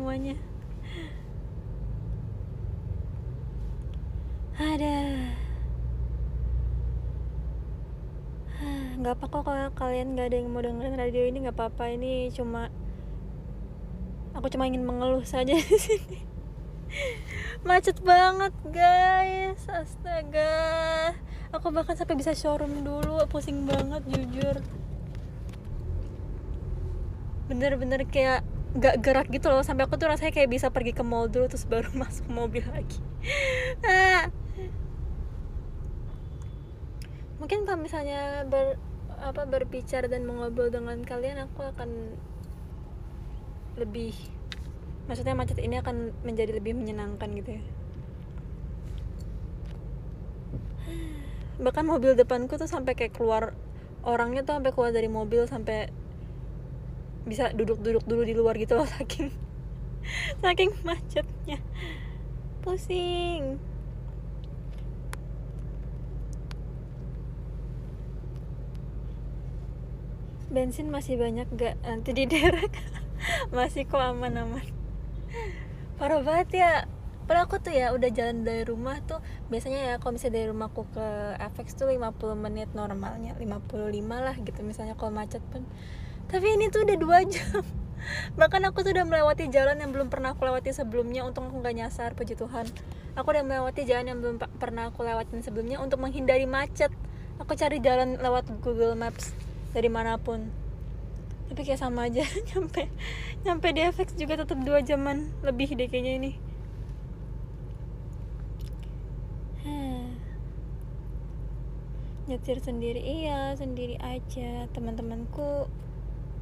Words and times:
semuanya. 0.00 0.32
Ada. 4.56 4.96
Nggak 8.96 9.12
apa 9.12 9.24
kok 9.28 9.44
kalau 9.44 9.68
kalian 9.76 10.16
nggak 10.16 10.32
ada 10.32 10.36
yang 10.40 10.48
mau 10.48 10.64
dengerin 10.64 10.96
radio 10.96 11.28
ini 11.28 11.44
nggak 11.44 11.52
apa-apa. 11.52 11.92
Ini 12.00 12.32
cuma 12.32 12.72
aku 14.32 14.48
cuma 14.48 14.64
ingin 14.64 14.88
mengeluh 14.88 15.20
saja 15.28 15.52
di 15.52 15.76
sini. 15.76 16.24
Macet 17.60 18.00
banget 18.00 18.56
guys. 18.72 19.68
Astaga. 19.68 21.12
Aku 21.52 21.68
bahkan 21.76 21.92
sampai 21.92 22.16
bisa 22.16 22.32
showroom 22.32 22.80
dulu 22.80 23.20
pusing 23.28 23.68
banget 23.68 24.00
jujur. 24.08 24.64
Bener-bener 27.52 28.08
kayak 28.08 28.48
gak 28.78 29.02
gerak 29.02 29.26
gitu 29.32 29.50
loh. 29.50 29.66
Sampai 29.66 29.88
aku 29.88 29.98
tuh 29.98 30.12
rasanya 30.12 30.30
kayak 30.30 30.50
bisa 30.50 30.70
pergi 30.70 30.94
ke 30.94 31.02
mall 31.02 31.26
dulu 31.26 31.50
terus 31.50 31.66
baru 31.66 31.90
masuk 32.02 32.26
mobil 32.30 32.62
lagi. 32.70 33.00
Ah. 33.82 34.28
mungkin 37.40 37.64
kalau 37.64 37.80
misalnya 37.80 38.44
ber 38.44 38.76
apa 39.16 39.48
berbicara 39.48 40.12
dan 40.12 40.28
mengobrol 40.28 40.68
dengan 40.68 41.00
kalian 41.00 41.48
aku 41.48 41.64
akan 41.72 41.88
lebih 43.80 44.12
maksudnya 45.08 45.32
macet 45.32 45.56
ini 45.60 45.80
akan 45.80 46.12
menjadi 46.22 46.56
lebih 46.56 46.76
menyenangkan 46.76 47.32
gitu 47.36 47.56
ya. 47.58 47.62
Bahkan 51.60 51.84
mobil 51.84 52.16
depanku 52.16 52.56
tuh 52.56 52.70
sampai 52.70 52.96
kayak 52.96 53.16
keluar 53.16 53.52
orangnya 54.00 54.46
tuh 54.46 54.56
sampai 54.56 54.72
keluar 54.72 54.92
dari 54.96 55.08
mobil 55.12 55.44
sampai 55.44 55.92
bisa 57.28 57.52
duduk-duduk 57.52 58.04
dulu 58.08 58.22
di 58.24 58.34
luar 58.34 58.56
gitu 58.56 58.80
loh 58.80 58.88
saking 58.88 59.28
saking 60.42 60.70
macetnya. 60.82 61.58
Pusing. 62.60 63.56
Bensin 70.50 70.90
masih 70.90 71.14
banyak 71.14 71.46
gak 71.54 71.78
nanti 71.86 72.10
di 72.10 72.26
derek 72.26 72.74
masih 73.54 73.86
kok 73.86 74.02
aman-aman. 74.02 74.66
Parah 75.94 76.20
banget 76.26 76.48
ya. 76.58 76.72
Padahal 77.30 77.46
aku 77.46 77.62
tuh 77.62 77.70
ya 77.70 77.94
udah 77.94 78.10
jalan 78.10 78.42
dari 78.42 78.66
rumah 78.66 78.98
tuh 79.06 79.22
biasanya 79.46 79.94
ya 79.94 79.94
kalau 80.02 80.18
misalnya 80.18 80.42
dari 80.42 80.50
rumahku 80.50 80.82
ke 80.90 81.06
FX 81.54 81.78
tuh 81.78 81.86
50 81.86 82.34
menit 82.34 82.66
normalnya. 82.74 83.38
55 83.38 83.86
lah 84.10 84.34
gitu 84.42 84.60
misalnya 84.66 84.98
kalau 84.98 85.14
macet 85.14 85.38
pun 85.54 85.62
tapi 86.30 86.46
ini 86.54 86.70
tuh 86.70 86.86
udah 86.86 86.96
dua 86.96 87.18
jam. 87.26 87.60
Bahkan 88.38 88.62
aku 88.70 88.86
tuh 88.86 88.94
udah 88.94 89.02
melewati 89.02 89.50
jalan 89.50 89.82
yang 89.82 89.90
belum 89.90 90.08
pernah 90.08 90.32
aku 90.32 90.46
lewati 90.46 90.70
sebelumnya 90.70 91.26
untuk 91.26 91.50
aku 91.50 91.58
nggak 91.58 91.74
nyasar 91.74 92.14
puji 92.14 92.38
Tuhan. 92.38 92.70
Aku 93.18 93.34
udah 93.34 93.42
melewati 93.42 93.82
jalan 93.82 94.06
yang 94.14 94.22
belum 94.22 94.38
pernah 94.62 94.94
aku 94.94 95.02
lewatin 95.02 95.42
sebelumnya 95.42 95.82
untuk 95.82 95.98
menghindari 95.98 96.46
macet. 96.46 96.94
Aku 97.42 97.58
cari 97.58 97.82
jalan 97.82 98.22
lewat 98.22 98.46
Google 98.62 98.94
Maps 98.94 99.34
dari 99.74 99.90
mana 99.90 100.14
pun. 100.22 100.46
Tapi 101.50 101.66
kayak 101.66 101.82
sama 101.82 102.06
aja 102.06 102.22
nyampe 102.54 102.86
nyampe 103.42 103.74
di 103.74 103.82
FX 103.90 104.14
juga 104.14 104.38
tetap 104.38 104.62
dua 104.62 104.86
jaman 104.86 105.34
lebih 105.42 105.74
deh 105.74 105.90
kayaknya 105.90 106.12
ini. 106.22 106.38
Nyetir 112.30 112.62
sendiri 112.62 113.02
iya 113.02 113.58
sendiri 113.58 113.98
aja 113.98 114.70
teman-temanku 114.70 115.66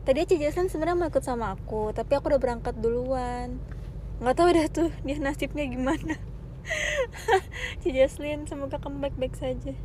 tadi 0.08 0.24
aja 0.24 0.40
Jaslyn 0.40 0.72
sebenarnya 0.72 0.96
mau 0.96 1.12
ikut 1.12 1.20
sama 1.20 1.52
aku 1.52 1.92
tapi 1.92 2.16
aku 2.16 2.32
udah 2.32 2.40
berangkat 2.40 2.72
duluan. 2.80 3.60
Nggak 4.24 4.36
tahu 4.40 4.48
dah 4.56 4.66
tuh 4.72 4.88
dia 5.04 5.20
nasibnya 5.20 5.68
gimana. 5.68 6.16
Si 7.84 7.92
Jaslyn 7.92 8.48
semoga 8.48 8.80
kamu 8.80 9.04
baik-baik 9.04 9.36
saja. 9.36 9.76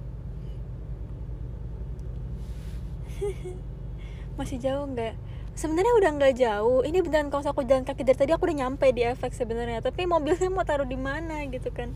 Masih 4.40 4.64
jauh 4.64 4.88
nggak? 4.88 5.12
Sebenarnya 5.60 5.92
udah 6.00 6.12
nggak 6.16 6.40
jauh. 6.40 6.88
Ini 6.88 7.04
beneran 7.04 7.28
kalau 7.28 7.44
aku 7.44 7.68
jalan 7.68 7.84
kaki 7.84 8.08
dari 8.08 8.16
tadi 8.16 8.32
aku 8.32 8.48
udah 8.48 8.58
nyampe 8.64 8.88
di 8.96 9.04
efek 9.04 9.36
sebenarnya 9.36 9.84
tapi 9.84 10.08
mobilnya 10.08 10.48
mau 10.48 10.64
taruh 10.64 10.88
di 10.88 10.96
mana 10.96 11.44
gitu 11.52 11.68
kan? 11.76 11.92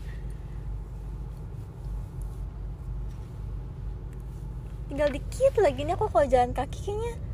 Tinggal 4.92 5.16
dikit 5.16 5.56
lagi 5.64 5.80
nih 5.88 5.96
aku 5.96 6.12
kalau 6.12 6.28
jalan 6.28 6.52
kaki 6.52 6.92
kayaknya 6.92 7.27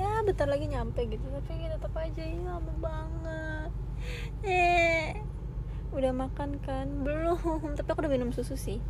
ya 0.00 0.24
bentar 0.24 0.48
lagi 0.48 0.64
nyampe 0.64 1.04
gitu. 1.04 1.24
Tapi 1.28 1.68
tetap 1.68 1.92
aja 1.92 2.22
ini 2.24 2.44
lama 2.48 2.72
banget. 2.80 3.70
Eh 4.40 5.20
udah 5.92 6.12
makan 6.16 6.56
kan? 6.64 6.86
Belum. 7.04 7.36
Tapi 7.78 7.88
aku 7.92 8.00
udah 8.00 8.12
minum 8.12 8.32
susu 8.32 8.56
sih. 8.56 8.80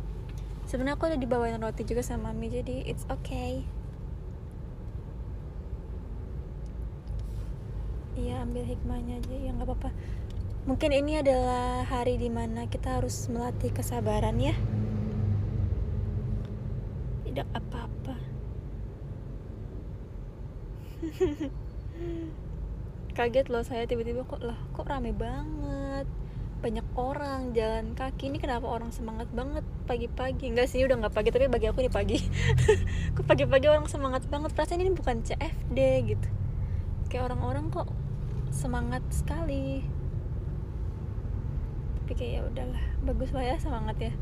Sebenarnya 0.63 0.95
aku 0.95 1.11
udah 1.11 1.19
dibawain 1.19 1.59
roti 1.59 1.83
juga 1.83 1.99
sama 1.99 2.31
mami 2.31 2.47
jadi 2.47 2.87
it's 2.87 3.03
okay. 3.11 3.67
Iya 8.15 8.47
ambil 8.47 8.63
hikmahnya 8.63 9.19
aja. 9.19 9.35
Ya 9.35 9.51
nggak 9.51 9.67
apa-apa. 9.67 9.89
Mungkin 10.61 10.93
ini 10.93 11.17
adalah 11.19 11.83
hari 11.89 12.21
di 12.21 12.29
mana 12.29 12.69
kita 12.69 13.01
harus 13.01 13.27
melatih 13.27 13.73
kesabaran 13.73 14.37
ya. 14.37 14.55
Tidak 17.25 17.47
apa-apa 17.51 18.00
kaget 23.17 23.47
loh 23.51 23.61
saya 23.61 23.83
tiba-tiba 23.85 24.23
kok 24.23 24.41
lah 24.41 24.57
kok 24.73 24.87
rame 24.87 25.11
banget? 25.11 26.07
Banyak 26.61 26.85
orang 26.93 27.57
jalan 27.57 27.97
kaki. 27.97 28.29
Ini 28.29 28.37
kenapa 28.37 28.69
orang 28.69 28.93
semangat 28.93 29.25
banget 29.33 29.65
pagi-pagi? 29.89 30.53
Enggak 30.53 30.69
sih 30.69 30.85
udah 30.85 31.01
nggak 31.01 31.13
pagi 31.13 31.33
tapi 31.33 31.49
bagi 31.49 31.65
aku 31.65 31.81
ini 31.81 31.89
pagi. 31.89 32.21
Kok 33.17 33.25
pagi-pagi 33.25 33.65
orang 33.65 33.89
semangat 33.89 34.29
banget? 34.29 34.53
Perasaan 34.53 34.77
ini 34.77 34.93
bukan 34.93 35.25
CFD 35.25 35.79
gitu. 36.05 36.27
Kayak 37.09 37.33
orang-orang 37.33 37.73
kok 37.73 37.89
semangat 38.53 39.01
sekali. 39.09 39.81
Tapi 41.97 42.11
kayak 42.13 42.31
ya 42.31 42.41
udahlah 42.45 42.83
bagus 43.09 43.33
lah 43.33 43.41
ya 43.41 43.57
semangat 43.57 43.97
ya. 43.97 44.13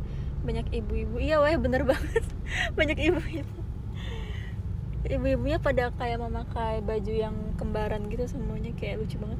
Banyak 0.47 0.71
ibu-ibu. 0.71 1.19
Iya 1.19 1.43
wah 1.43 1.51
bener 1.59 1.83
banget. 1.83 2.23
Banyak 2.79 2.97
ibu-ibu 3.03 3.58
ibu-ibunya 5.07 5.63
pada 5.63 5.95
kayak 5.95 6.19
memakai 6.19 6.83
baju 6.83 7.13
yang 7.15 7.35
kembaran 7.55 8.11
gitu 8.11 8.27
semuanya 8.27 8.75
kayak 8.75 8.99
lucu 8.99 9.15
banget. 9.15 9.39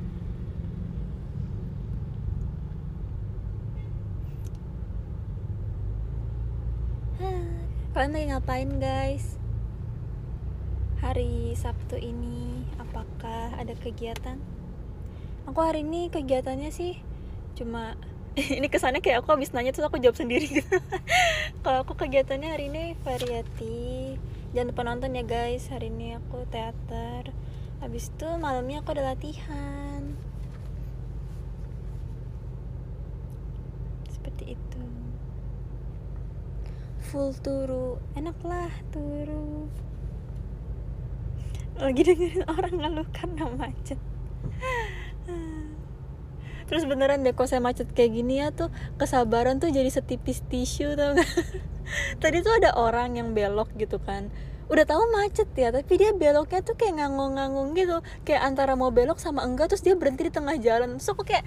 Kalian 7.94 8.12
lagi 8.16 8.28
ngapain 8.32 8.72
guys? 8.80 9.36
Hari 11.04 11.52
Sabtu 11.60 12.00
ini 12.00 12.64
apakah 12.80 13.52
ada 13.60 13.76
kegiatan? 13.76 14.40
Aku 15.44 15.60
hari 15.60 15.84
ini 15.84 16.08
kegiatannya 16.08 16.72
sih 16.72 17.04
cuma 17.60 18.00
ini 18.58 18.72
kesannya 18.72 19.04
kayak 19.04 19.28
aku 19.28 19.36
habis 19.36 19.52
nanya 19.52 19.76
terus 19.76 19.92
aku 19.92 20.00
jawab 20.00 20.16
sendiri 20.16 20.48
gitu. 20.48 20.64
Kalau 21.68 21.84
aku 21.84 22.00
kegiatannya 22.00 22.48
hari 22.48 22.72
ini 22.72 22.96
variety 23.04 23.99
jangan 24.54 24.70
lupa 24.74 24.82
nonton 24.86 25.18
ya 25.18 25.24
guys. 25.26 25.70
Hari 25.70 25.94
ini 25.94 26.18
aku 26.18 26.46
teater. 26.50 27.30
Habis 27.80 28.12
itu 28.12 28.28
malamnya 28.42 28.82
aku 28.82 28.92
ada 28.98 29.14
latihan. 29.14 30.18
Seperti 34.10 34.58
itu. 34.58 34.86
Full 37.10 37.38
turu. 37.40 38.02
Enak 38.18 38.38
lah 38.42 38.74
turu. 38.90 39.70
Lagi 41.80 42.02
dengerin 42.04 42.44
orang 42.44 42.76
ngeluh 42.76 43.08
karena 43.16 43.48
macet 43.56 43.96
terus 46.70 46.86
beneran 46.86 47.26
deh 47.26 47.34
kalau 47.34 47.50
saya 47.50 47.60
macet 47.60 47.90
kayak 47.98 48.14
gini 48.14 48.46
ya 48.46 48.54
tuh 48.54 48.70
kesabaran 49.02 49.58
tuh 49.58 49.74
jadi 49.74 49.90
setipis 49.90 50.46
tisu 50.48 50.94
tau 50.94 51.18
gak 51.18 51.26
tadi 52.24 52.46
tuh 52.46 52.54
ada 52.54 52.78
orang 52.78 53.18
yang 53.18 53.34
belok 53.34 53.74
gitu 53.76 53.98
kan. 53.98 54.30
Udah 54.70 54.86
tahu 54.86 55.02
macet 55.10 55.50
ya 55.58 55.74
tapi 55.74 55.98
dia 55.98 56.14
beloknya 56.14 56.62
tuh 56.62 56.78
kayak 56.78 57.02
nganggung-nganggung 57.02 57.74
gitu. 57.74 58.06
Kayak 58.22 58.54
antara 58.54 58.78
mau 58.78 58.94
belok 58.94 59.18
sama 59.18 59.42
enggak 59.42 59.74
terus 59.74 59.82
dia 59.82 59.98
berhenti 59.98 60.30
di 60.30 60.34
tengah 60.34 60.56
jalan. 60.62 61.02
Terus 61.02 61.10
aku 61.10 61.26
kayak 61.26 61.44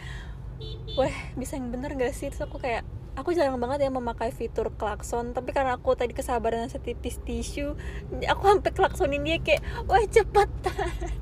wah 0.98 1.14
bisa 1.38 1.54
yang 1.54 1.70
bener 1.70 1.94
gak 1.94 2.12
sih? 2.18 2.26
Terus 2.34 2.42
aku 2.42 2.58
kayak 2.58 2.82
aku 3.14 3.30
jarang 3.36 3.62
banget 3.62 3.86
ya 3.86 3.90
memakai 3.94 4.34
fitur 4.34 4.74
klakson. 4.74 5.30
Tapi 5.30 5.54
karena 5.54 5.78
aku 5.78 5.94
tadi 5.94 6.10
kesabaran 6.10 6.66
setipis 6.66 7.22
tisu 7.22 7.78
aku 8.26 8.42
sampai 8.50 8.72
klaksonin 8.74 9.22
dia 9.22 9.38
kayak 9.38 9.62
wah 9.86 10.02
cepetan 10.10 10.90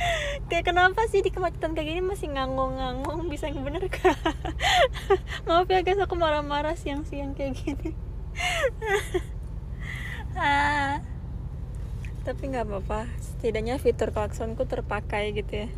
kayak 0.48 0.64
kenapa 0.72 1.04
sih 1.08 1.20
di 1.20 1.30
kemacetan 1.32 1.76
kayak 1.76 1.88
gini 1.92 2.02
masih 2.04 2.28
nganggung-nganggung 2.32 3.28
bisa 3.28 3.48
yang 3.48 3.62
bener 3.64 3.84
kak 3.88 4.16
maaf 5.46 5.68
ya 5.68 5.80
guys 5.84 6.00
aku 6.00 6.14
marah-marah 6.16 6.76
siang-siang 6.76 7.34
kayak 7.36 7.56
gini. 7.58 7.90
Ah. 10.30 11.02
tapi 12.22 12.54
nggak 12.54 12.70
apa-apa. 12.70 13.10
Setidaknya 13.18 13.82
fitur 13.82 14.14
klaksonku 14.14 14.62
terpakai 14.62 15.34
gitu 15.34 15.66
ya. 15.66 15.68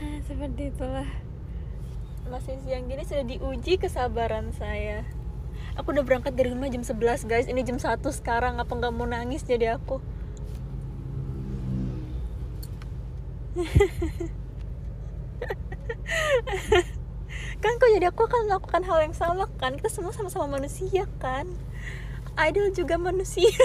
Ah, 0.00 0.18
seperti 0.24 0.72
itulah. 0.72 1.06
Masih 2.32 2.56
siang 2.64 2.88
gini 2.88 3.04
sudah 3.04 3.28
diuji 3.28 3.76
kesabaran 3.76 4.56
saya 4.56 5.04
aku 5.78 5.92
udah 5.94 6.04
berangkat 6.06 6.34
dari 6.34 6.50
rumah 6.50 6.70
jam 6.70 6.82
11 6.82 7.26
guys. 7.26 7.46
Ini 7.50 7.62
jam 7.66 7.78
1 7.78 8.00
sekarang. 8.14 8.58
Apa 8.58 8.72
nggak 8.74 8.94
mau 8.94 9.06
nangis 9.06 9.42
jadi 9.44 9.76
aku? 9.78 10.00
Kan 17.60 17.76
kok 17.76 17.90
jadi 17.92 18.08
aku 18.08 18.24
akan 18.24 18.48
melakukan 18.48 18.82
hal 18.88 18.98
yang 19.04 19.12
sama 19.12 19.44
kan? 19.60 19.76
Kita 19.76 19.92
semua 19.92 20.16
sama-sama 20.16 20.56
manusia 20.56 21.04
kan? 21.20 21.44
Idol 22.40 22.72
juga 22.72 22.96
manusia. 22.96 23.52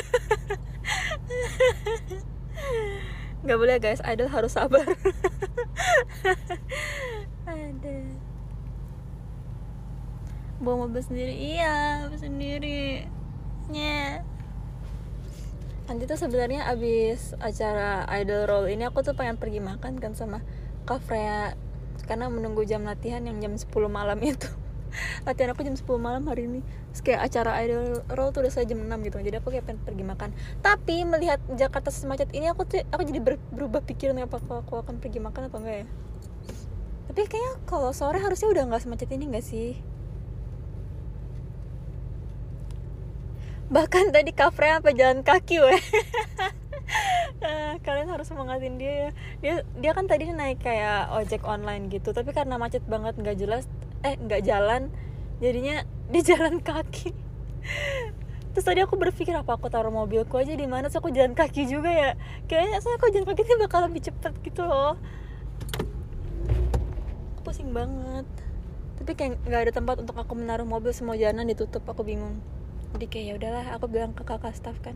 Nggak 3.45 3.57
boleh 3.61 3.77
guys. 3.79 4.01
Idol 4.03 4.27
harus 4.27 4.51
sabar. 4.51 4.83
Ada 7.47 7.95
bawa 10.61 10.87
mobil 10.87 11.01
sendiri. 11.03 11.33
Iya 11.35 12.05
mobil 12.07 12.19
sendiri 12.19 12.81
nya 13.65 14.21
nanti 15.85 16.09
tuh 16.09 16.17
sebenarnya 16.17 16.65
abis 16.69 17.37
acara 17.37 18.09
idol 18.17 18.49
roll 18.49 18.65
ini 18.69 18.89
aku 18.89 19.05
tuh 19.05 19.13
pengen 19.13 19.37
pergi 19.37 19.61
makan 19.61 20.01
kan 20.01 20.17
sama 20.17 20.41
Kak 20.85 21.01
Freya. 21.05 21.57
Karena 22.05 22.29
menunggu 22.29 22.61
jam 22.69 22.85
latihan 22.85 23.25
yang 23.25 23.41
jam 23.41 23.57
10 23.57 23.65
malam 23.89 24.19
itu. 24.21 24.45
Latihan 25.25 25.57
aku 25.57 25.65
jam 25.65 25.73
10 25.73 25.89
malam 25.97 26.29
hari 26.29 26.45
ini. 26.45 26.61
Terus 26.93 27.01
kayak 27.01 27.21
acara 27.25 27.57
idol 27.65 28.05
roll 28.13 28.29
tuh 28.29 28.45
udah 28.45 28.53
saya 28.53 28.69
jam 28.69 28.77
6 28.85 28.93
gitu. 29.09 29.17
Jadi 29.25 29.35
aku 29.41 29.49
kayak 29.49 29.65
pengen 29.65 29.81
pergi 29.81 30.03
makan. 30.05 30.29
Tapi 30.61 31.01
melihat 31.09 31.41
Jakarta 31.57 31.89
semacet 31.89 32.29
ini 32.37 32.45
aku 32.53 32.69
tuh 32.69 32.85
aku 32.93 33.01
jadi 33.09 33.19
ber, 33.25 33.41
berubah 33.49 33.81
pikiran 33.81 34.21
apa 34.21 34.37
aku, 34.37 34.85
akan 34.85 35.01
pergi 35.01 35.17
makan 35.17 35.49
atau 35.49 35.57
enggak 35.65 35.77
ya? 35.81 35.87
Tapi 37.09 37.21
kayaknya 37.25 37.53
kalau 37.65 37.89
sore 37.89 38.21
harusnya 38.21 38.53
udah 38.53 38.63
nggak 38.69 38.81
semacet 38.85 39.09
ini 39.09 39.25
nggak 39.33 39.45
sih 39.45 39.94
bahkan 43.65 44.13
tadi 44.13 44.29
kafre 44.29 44.69
apa 44.77 44.93
jalan 44.93 45.25
kaki 45.25 45.57
weh. 45.57 45.81
Uh, 47.41 47.73
kalian 47.85 48.13
harus 48.13 48.29
semangatin 48.29 48.77
dia 48.77 48.93
ya. 48.93 49.09
Dia 49.41 49.55
dia 49.81 49.91
kan 49.97 50.05
tadi 50.05 50.29
naik 50.29 50.61
kayak 50.61 51.09
ojek 51.17 51.41
online 51.45 51.89
gitu 51.89 52.13
tapi 52.13 52.29
karena 52.29 52.61
macet 52.61 52.85
banget 52.85 53.17
nggak 53.17 53.37
jelas 53.41 53.65
eh 54.05 54.17
nggak 54.21 54.45
jalan 54.45 54.93
jadinya 55.41 55.81
di 56.13 56.19
jalan 56.21 56.61
kaki. 56.61 57.09
Terus 58.55 58.63
tadi 58.63 58.79
aku 58.79 58.95
berpikir 58.95 59.35
apa 59.35 59.57
aku 59.57 59.67
taruh 59.67 59.91
mobilku 59.91 60.37
aja 60.39 60.53
di 60.53 60.69
mana? 60.69 60.87
So 60.87 61.01
aku 61.01 61.11
jalan 61.11 61.35
kaki 61.35 61.67
juga 61.67 61.91
ya? 61.91 62.11
Kayaknya 62.47 62.79
saya 62.79 62.95
aku 63.01 63.11
jalan 63.11 63.27
kaki 63.27 63.41
ini 63.43 63.55
bakal 63.59 63.83
lebih 63.89 64.05
cepet 64.05 64.33
gitu 64.45 64.63
loh. 64.63 64.95
Pusing 67.43 67.75
banget. 67.75 68.23
Tapi 68.95 69.11
kayak 69.11 69.43
nggak 69.43 69.61
ada 69.67 69.71
tempat 69.75 69.95
untuk 69.99 70.15
aku 70.15 70.39
menaruh 70.39 70.63
mobil 70.63 70.95
semua 70.95 71.19
jalanan 71.19 71.51
ditutup 71.51 71.83
aku 71.83 72.07
bingung 72.07 72.39
jadi 72.95 73.05
kayak 73.11 73.25
ya 73.27 73.33
udahlah 73.35 73.65
aku 73.75 73.85
bilang 73.91 74.15
ke 74.15 74.23
kakak 74.23 74.55
staff 74.55 74.79
kan 74.79 74.95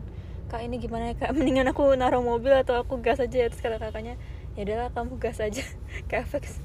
kak 0.50 0.66
ini 0.66 0.82
gimana 0.82 1.12
ya 1.12 1.14
kak? 1.14 1.30
Mendingan 1.30 1.70
aku 1.70 1.94
naruh 1.94 2.24
mobil 2.24 2.50
atau 2.50 2.82
aku 2.82 2.98
gas 2.98 3.22
aja 3.22 3.46
terus 3.46 3.62
kata 3.62 3.78
kakaknya 3.78 4.18
ya 4.58 4.66
udahlah 4.66 4.88
kamu 4.90 5.20
gas 5.22 5.38
aja 5.38 5.62
ke 6.10 6.14
Apex 6.18 6.58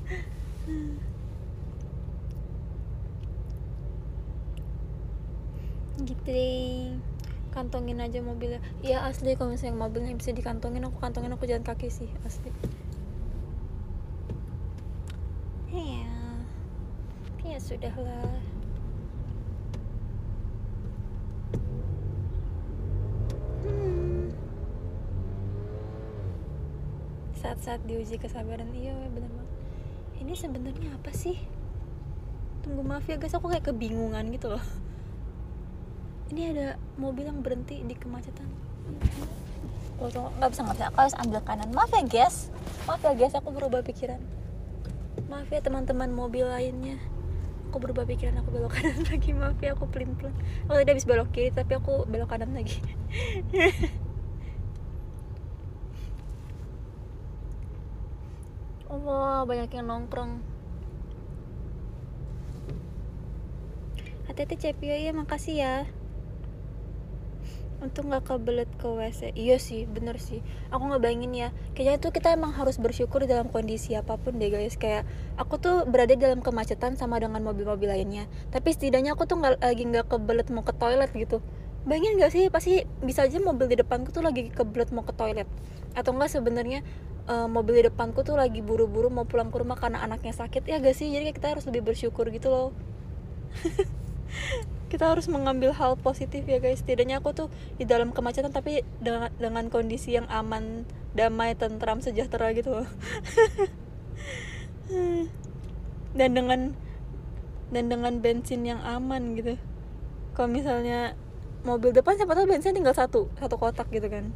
gitu 6.04 6.22
deh. 6.28 6.92
Kantongin 7.56 8.04
aja 8.04 8.20
mobilnya. 8.20 8.60
Iya 8.84 9.08
asli 9.08 9.40
kalau 9.40 9.56
misalnya 9.56 9.80
mobilnya 9.80 10.12
bisa 10.12 10.36
dikantongin 10.36 10.84
aku 10.84 11.00
kantongin 11.00 11.32
aku 11.32 11.48
jalan 11.48 11.64
kaki 11.64 11.88
sih 11.88 12.10
asli. 12.28 12.52
Ya 15.72 16.12
ya 17.46 17.58
sudahlah 17.62 18.55
saat-saat 27.46 27.86
diuji 27.86 28.18
kesabaran. 28.18 28.66
Iya 28.74 28.98
bener 29.14 29.30
banget. 29.30 29.50
Ini 30.26 30.34
sebenarnya 30.34 30.90
apa 30.98 31.14
sih? 31.14 31.38
Tunggu 32.66 32.82
maaf 32.82 33.06
ya 33.06 33.22
guys 33.22 33.38
aku 33.38 33.54
kayak 33.54 33.70
kebingungan 33.70 34.34
gitu 34.34 34.50
loh. 34.50 34.66
Ini 36.34 36.58
ada 36.58 36.68
mobil 36.98 37.30
yang 37.30 37.46
berhenti 37.46 37.86
di 37.86 37.94
kemacetan. 37.94 38.50
Oh, 40.02 40.10
tunggu 40.10 40.34
nggak 40.42 40.50
bisa 40.50 40.66
nggak 40.66 40.78
bisa. 40.82 40.86
Aku 40.90 40.98
harus 40.98 41.16
ambil 41.22 41.40
kanan. 41.46 41.70
Maaf 41.70 41.94
ya 41.94 42.02
guys. 42.02 42.50
Maaf 42.90 43.06
ya 43.06 43.14
guys 43.14 43.38
aku 43.38 43.54
berubah 43.54 43.86
pikiran. 43.86 44.18
Maaf 45.30 45.46
ya 45.54 45.62
teman-teman 45.62 46.10
mobil 46.10 46.50
lainnya. 46.50 46.98
Aku 47.70 47.78
berubah 47.78 48.10
pikiran 48.10 48.42
aku 48.42 48.50
belok 48.58 48.74
kanan 48.74 49.06
lagi. 49.14 49.30
Maaf 49.38 49.62
ya 49.62 49.78
aku 49.78 49.86
pelin 49.86 50.18
pelin 50.18 50.34
aku 50.66 50.82
tadi 50.82 50.90
habis 50.98 51.06
belok 51.06 51.30
kiri 51.30 51.54
tapi 51.54 51.78
aku 51.78 52.10
belok 52.10 52.34
kanan 52.34 52.58
lagi 52.58 52.82
Allah 58.86 59.42
banyak 59.50 59.70
yang 59.74 59.90
nongkrong. 59.90 60.46
Hati-hati 64.30 64.56
Cepio 64.62 64.94
ya 64.94 65.10
makasih 65.10 65.56
ya. 65.58 65.76
Untung 67.82 68.08
gak 68.08 68.26
kebelet 68.30 68.72
ke 68.80 68.88
WC 68.88 69.34
iya 69.34 69.58
sih 69.58 69.90
bener 69.90 70.22
sih. 70.22 70.46
Aku 70.70 70.86
nggak 70.86 71.02
bayangin 71.02 71.34
ya 71.34 71.50
kayaknya 71.76 71.98
tuh 72.02 72.12
kita 72.16 72.34
emang 72.34 72.56
harus 72.56 72.80
bersyukur 72.80 73.26
dalam 73.28 73.52
kondisi 73.52 73.98
apa 73.98 74.22
pun 74.22 74.38
deh 74.38 74.54
guys. 74.54 74.78
Kayak 74.78 75.10
aku 75.36 75.58
tuh 75.58 75.90
berada 75.90 76.14
dalam 76.14 76.46
kemacetan 76.46 76.94
sama 76.94 77.18
dengan 77.18 77.42
mobil-mobil 77.42 77.90
lainnya. 77.90 78.30
Tapi 78.54 78.70
setidaknya 78.70 79.18
aku 79.18 79.26
tuh 79.26 79.42
nggak 79.42 79.66
lagi 79.66 79.84
nggak 79.86 80.08
kebelet 80.14 80.48
mau 80.54 80.62
ke 80.62 80.74
toilet 80.78 81.10
gitu. 81.14 81.42
Bayangin 81.86 82.18
gak 82.18 82.34
sih 82.34 82.50
pasti 82.50 82.82
bisa 83.06 83.30
aja 83.30 83.38
mobil 83.38 83.70
di 83.70 83.78
depanku 83.78 84.10
tuh 84.10 84.26
lagi 84.26 84.50
kebelet 84.50 84.90
mau 84.90 85.06
ke 85.06 85.14
toilet. 85.14 85.46
Atau 85.94 86.18
enggak 86.18 86.34
sebenarnya 86.34 86.82
uh, 87.30 87.48
mobil 87.50 87.82
di 87.82 87.84
depanku 87.90 88.22
tuh 88.22 88.38
lagi 88.38 88.62
buru-buru 88.62 89.10
mau 89.10 89.26
pulang 89.26 89.50
ke 89.54 89.58
rumah 89.62 89.78
karena 89.78 90.02
anaknya 90.02 90.34
sakit. 90.34 90.66
Ya 90.66 90.78
gak 90.82 90.96
sih? 90.98 91.10
Jadi 91.12 91.32
kita 91.34 91.54
harus 91.54 91.66
lebih 91.70 91.92
bersyukur 91.94 92.30
gitu 92.32 92.50
loh. 92.50 92.70
Kita 94.86 95.12
harus 95.12 95.26
mengambil 95.28 95.74
hal 95.76 95.98
positif 96.00 96.46
ya 96.46 96.62
guys. 96.62 96.80
Setidaknya 96.80 97.20
aku 97.20 97.34
tuh 97.34 97.48
di 97.76 97.84
dalam 97.90 98.14
kemacetan 98.14 98.54
tapi 98.54 98.86
dengan 99.02 99.34
dengan 99.42 99.68
kondisi 99.68 100.14
yang 100.14 100.30
aman 100.30 100.86
damai 101.18 101.58
tentram 101.58 102.00
sejahtera 102.00 102.54
gitu 102.54 102.80
loh. 102.80 102.88
Dan 106.16 106.32
dengan 106.32 106.72
dan 107.74 107.92
dengan 107.92 108.24
bensin 108.24 108.64
yang 108.64 108.80
aman 108.86 109.36
gitu. 109.36 109.60
Kalau 110.38 110.48
misalnya 110.48 111.18
mobil 111.66 111.92
depan 111.92 112.16
siapa 112.16 112.38
tahu 112.38 112.46
bensin 112.46 112.78
tinggal 112.78 112.94
satu 112.94 113.28
satu 113.42 113.58
kotak 113.58 113.90
gitu 113.90 114.06
kan 114.06 114.30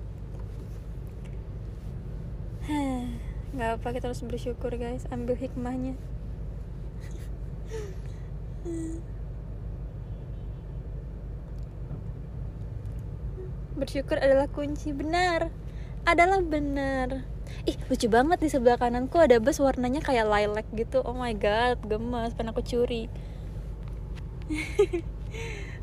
nggak 3.58 3.82
apa 3.82 3.98
kita 3.98 4.14
harus 4.14 4.22
bersyukur 4.22 4.70
guys. 4.78 5.10
Ambil 5.10 5.34
hikmahnya. 5.38 5.94
Bersyukur 13.80 14.20
adalah 14.22 14.48
kunci. 14.52 14.94
Benar. 14.94 15.50
Adalah 16.06 16.42
benar. 16.46 17.26
Ih 17.66 17.74
lucu 17.90 18.06
banget 18.06 18.38
di 18.42 18.50
sebelah 18.52 18.78
kananku 18.78 19.18
ada 19.18 19.42
bus 19.42 19.58
warnanya 19.58 20.06
kayak 20.06 20.30
lilac 20.30 20.70
gitu. 20.76 21.02
Oh 21.02 21.18
my 21.18 21.34
god 21.34 21.82
gemes. 21.90 22.38
Pengen 22.38 22.54
aku 22.54 22.62
curi. 22.62 23.10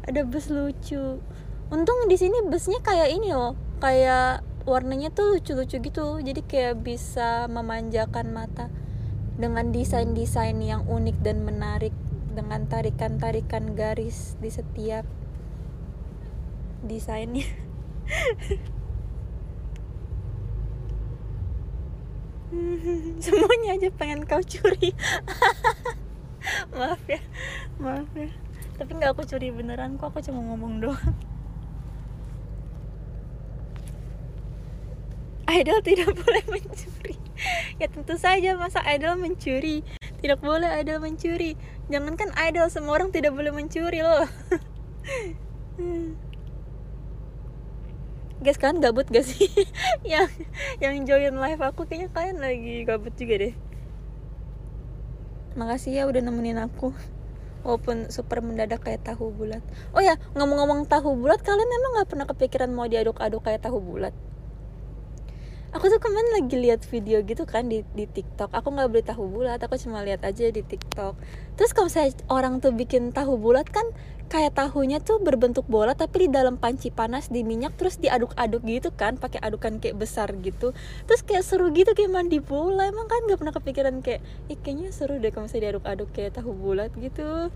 Ada 0.06 0.22
bus 0.22 0.46
lucu. 0.50 1.18
Untung 1.66 2.06
di 2.06 2.14
sini 2.14 2.46
busnya 2.46 2.78
kayak 2.78 3.10
ini 3.10 3.34
loh. 3.34 3.58
Kayak 3.82 4.46
warnanya 4.66 5.14
tuh 5.14 5.38
lucu-lucu 5.38 5.78
gitu. 5.78 6.18
Jadi 6.20 6.42
kayak 6.42 6.82
bisa 6.82 7.46
memanjakan 7.46 8.34
mata 8.34 8.66
dengan 9.38 9.70
desain-desain 9.70 10.58
yang 10.58 10.82
unik 10.90 11.22
dan 11.22 11.46
menarik 11.46 11.94
dengan 12.34 12.66
tarikan-tarikan 12.68 13.78
garis 13.78 14.34
di 14.42 14.50
setiap 14.50 15.06
desainnya. 16.84 17.46
Semuanya 23.24 23.74
aja 23.78 23.88
pengen 23.94 24.26
kau 24.26 24.42
curi. 24.42 24.92
Maaf 26.78 27.02
ya 27.10 27.18
maaf 27.82 28.06
ya. 28.14 28.30
Tapi 28.76 28.90
nggak 28.96 29.16
aku 29.16 29.26
curi 29.26 29.50
beneran 29.50 29.98
kok 29.98 30.12
aku 30.12 30.20
cuma 30.22 30.40
ngomong 30.52 30.78
doang 30.84 31.16
idol 35.46 35.78
tidak 35.82 36.10
boleh 36.14 36.44
mencuri. 36.50 37.16
Ya 37.76 37.92
tentu 37.92 38.16
saja 38.16 38.56
masa 38.56 38.80
idol 38.88 39.20
mencuri? 39.20 39.84
Tidak 40.24 40.40
boleh 40.40 40.72
idol 40.80 41.04
mencuri. 41.04 41.52
Jangankan 41.92 42.32
idol 42.48 42.72
semua 42.72 42.96
orang 42.96 43.12
tidak 43.12 43.36
boleh 43.36 43.52
mencuri 43.52 44.00
loh. 44.00 44.24
Guys 48.40 48.56
kan 48.56 48.80
gabut 48.80 49.04
gak 49.12 49.28
sih? 49.28 49.48
Yang 50.08 50.32
yang 50.80 51.04
join 51.04 51.36
live 51.36 51.60
aku 51.60 51.84
kayaknya 51.84 52.08
kalian 52.12 52.40
lagi 52.40 52.88
gabut 52.88 53.12
juga 53.20 53.48
deh. 53.48 53.54
Makasih 55.56 56.00
ya 56.00 56.08
udah 56.08 56.24
nemenin 56.24 56.56
aku. 56.60 56.96
Walaupun 57.64 58.08
super 58.08 58.40
mendadak 58.40 58.80
kayak 58.80 59.04
tahu 59.04 59.28
bulat. 59.28 59.60
Oh 59.92 60.00
ya 60.00 60.16
ngomong-ngomong 60.32 60.88
tahu 60.88 61.16
bulat 61.20 61.44
kalian 61.44 61.68
emang 61.68 61.92
nggak 62.00 62.08
pernah 62.08 62.26
kepikiran 62.28 62.72
mau 62.72 62.88
diaduk-aduk 62.88 63.44
kayak 63.44 63.64
tahu 63.64 63.80
bulat 63.80 64.16
aku 65.76 65.92
tuh 65.92 66.00
kemarin 66.00 66.40
lagi 66.40 66.56
lihat 66.56 66.88
video 66.88 67.20
gitu 67.20 67.44
kan 67.44 67.68
di 67.68 67.84
di 67.92 68.08
TikTok. 68.08 68.48
Aku 68.48 68.72
nggak 68.72 68.88
beli 68.88 69.04
tahu 69.04 69.28
bulat 69.28 69.60
aku 69.60 69.76
cuma 69.76 70.00
lihat 70.00 70.24
aja 70.24 70.48
di 70.48 70.64
TikTok. 70.64 71.20
Terus 71.60 71.76
kalau 71.76 71.92
misalnya 71.92 72.16
orang 72.32 72.64
tuh 72.64 72.72
bikin 72.72 73.12
tahu 73.12 73.36
bulat 73.36 73.68
kan 73.68 73.84
kayak 74.32 74.56
tahunya 74.56 75.04
tuh 75.04 75.20
berbentuk 75.20 75.68
bola 75.68 75.94
tapi 75.94 76.26
di 76.26 76.28
dalam 76.32 76.56
panci 76.56 76.90
panas 76.90 77.30
di 77.30 77.46
minyak 77.46 77.78
terus 77.78 78.00
diaduk-aduk 78.02 78.64
gitu 78.66 78.90
kan 78.90 79.20
pakai 79.20 79.38
adukan 79.44 79.76
kayak 79.76 80.00
besar 80.00 80.32
gitu. 80.40 80.72
Terus 81.04 81.20
kayak 81.20 81.44
seru 81.44 81.68
gitu 81.76 81.92
kayak 81.92 82.08
mandi 82.08 82.40
bola. 82.40 82.88
Emang 82.88 83.04
kan 83.04 83.28
nggak 83.28 83.36
pernah 83.36 83.52
kepikiran 83.52 83.94
kayak 84.00 84.24
Ih, 84.48 84.56
kayaknya 84.56 84.96
seru 84.96 85.20
deh 85.20 85.28
kalau 85.28 85.44
misalnya 85.44 85.76
diaduk-aduk 85.76 86.08
kayak 86.16 86.32
tahu 86.40 86.56
bulat 86.56 86.88
gitu. 86.96 87.52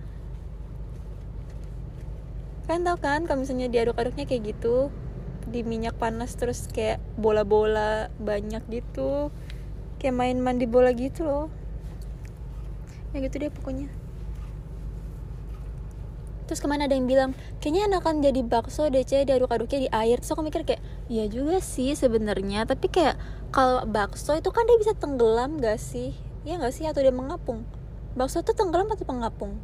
Kan 2.68 2.84
tau 2.84 3.00
kan 3.00 3.24
kalau 3.24 3.48
misalnya 3.48 3.72
diaduk-aduknya 3.72 4.28
kayak 4.28 4.52
gitu 4.52 4.92
di 5.46 5.64
minyak 5.64 5.96
panas 5.96 6.36
terus 6.36 6.68
kayak 6.68 7.00
bola-bola 7.16 8.12
banyak 8.20 8.60
gitu. 8.68 9.32
Kayak 10.00 10.14
main 10.16 10.36
mandi 10.40 10.64
bola 10.68 10.92
gitu 10.92 11.24
loh. 11.24 11.46
Ya 13.12 13.24
gitu 13.24 13.40
deh 13.40 13.52
pokoknya. 13.52 13.88
Terus 16.48 16.58
ke 16.58 16.66
mana 16.66 16.90
ada 16.90 16.98
yang 16.98 17.06
bilang 17.06 17.30
kayaknya 17.62 17.86
enakan 17.86 18.26
jadi 18.26 18.42
bakso 18.42 18.90
ceh 18.90 19.22
diaduk-aduknya 19.22 19.86
di 19.86 19.90
air. 19.94 20.18
Terus 20.18 20.34
aku 20.34 20.42
mikir 20.42 20.66
kayak 20.66 20.82
iya 21.06 21.30
juga 21.30 21.62
sih 21.62 21.94
sebenarnya 21.94 22.66
tapi 22.66 22.90
kayak 22.90 23.14
kalau 23.54 23.86
bakso 23.86 24.34
itu 24.34 24.50
kan 24.50 24.66
dia 24.66 24.76
bisa 24.76 24.92
tenggelam 24.98 25.62
gak 25.62 25.78
sih? 25.78 26.12
Iya 26.42 26.58
gak 26.58 26.74
sih? 26.74 26.84
Atau 26.90 27.06
dia 27.06 27.14
mengapung? 27.14 27.62
Bakso 28.18 28.42
tuh 28.42 28.58
tenggelam 28.58 28.90
atau 28.90 29.06
mengapung 29.06 29.62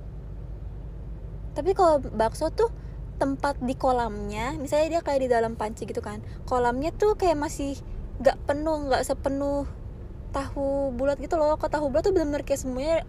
tapi 1.56 1.72
kalau 1.72 2.04
bakso 2.12 2.52
tuh 2.52 2.68
tempat 3.16 3.56
di 3.64 3.74
kolamnya 3.76 4.54
misalnya 4.60 4.98
dia 4.98 5.00
kayak 5.00 5.20
di 5.24 5.28
dalam 5.32 5.56
panci 5.56 5.88
gitu 5.88 6.04
kan 6.04 6.20
kolamnya 6.44 6.92
tuh 6.92 7.16
kayak 7.16 7.36
masih 7.40 7.80
gak 8.20 8.36
penuh 8.48 8.88
gak 8.88 9.04
sepenuh 9.04 9.68
tahu 10.36 10.92
bulat 10.92 11.16
gitu 11.16 11.40
loh. 11.40 11.56
Kalau 11.56 11.72
tahu 11.72 11.88
bulat 11.88 12.04
tuh 12.04 12.12
benar-benar 12.12 12.44
kayak 12.44 12.60
semuanya 12.60 13.08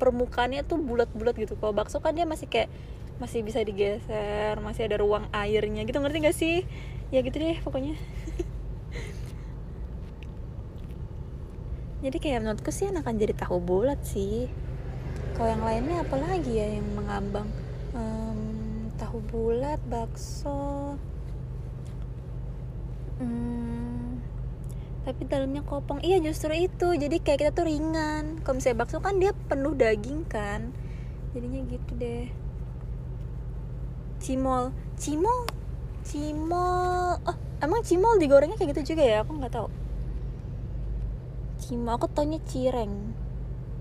permukaannya 0.00 0.64
tuh 0.64 0.80
bulat-bulat 0.80 1.36
gitu. 1.36 1.60
Kalau 1.60 1.76
bakso 1.76 2.00
kan 2.00 2.16
dia 2.16 2.24
masih 2.24 2.48
kayak 2.48 2.72
masih 3.20 3.44
bisa 3.44 3.60
digeser 3.62 4.56
masih 4.64 4.88
ada 4.88 4.96
ruang 4.98 5.28
airnya 5.36 5.84
gitu. 5.84 6.00
Ngerti 6.00 6.18
gak 6.24 6.36
sih? 6.36 6.64
Ya 7.12 7.20
gitu 7.20 7.36
deh 7.36 7.60
pokoknya. 7.60 7.92
Jadi 12.02 12.18
kayak 12.18 12.42
menurutku 12.42 12.74
sih 12.74 12.90
akan 12.90 13.14
jadi 13.14 13.30
tahu 13.38 13.62
bulat 13.62 14.02
sih. 14.02 14.50
Kalau 15.38 15.54
yang 15.54 15.62
lainnya 15.62 16.02
apalagi 16.02 16.50
ya 16.50 16.66
yang 16.82 16.98
mengambang 16.98 17.46
tahu 19.02 19.18
bulat 19.26 19.82
bakso. 19.90 20.94
Hmm, 23.18 24.22
tapi 25.02 25.26
dalamnya 25.26 25.66
kopong. 25.66 25.98
Iya 26.06 26.22
justru 26.22 26.54
itu. 26.54 26.94
Jadi 26.94 27.18
kayak 27.18 27.38
kita 27.42 27.50
tuh 27.50 27.66
ringan. 27.66 28.38
Kalau 28.46 28.62
misalnya 28.62 28.86
bakso 28.86 29.02
kan 29.02 29.18
dia 29.18 29.34
penuh 29.50 29.74
daging 29.74 30.22
kan. 30.30 30.70
Jadinya 31.34 31.66
gitu 31.66 31.92
deh. 31.98 32.30
Cimol. 34.22 34.70
Cimol? 34.94 35.50
Cimol. 36.06 37.18
Oh 37.26 37.36
emang 37.58 37.82
cimol 37.82 38.22
digorengnya 38.22 38.54
kayak 38.54 38.78
gitu 38.78 38.94
juga 38.94 39.02
ya? 39.02 39.16
Aku 39.26 39.34
nggak 39.34 39.50
tahu. 39.50 39.68
Cimol. 41.58 41.98
Aku 41.98 42.06
taunya 42.06 42.38
cireng. 42.46 43.18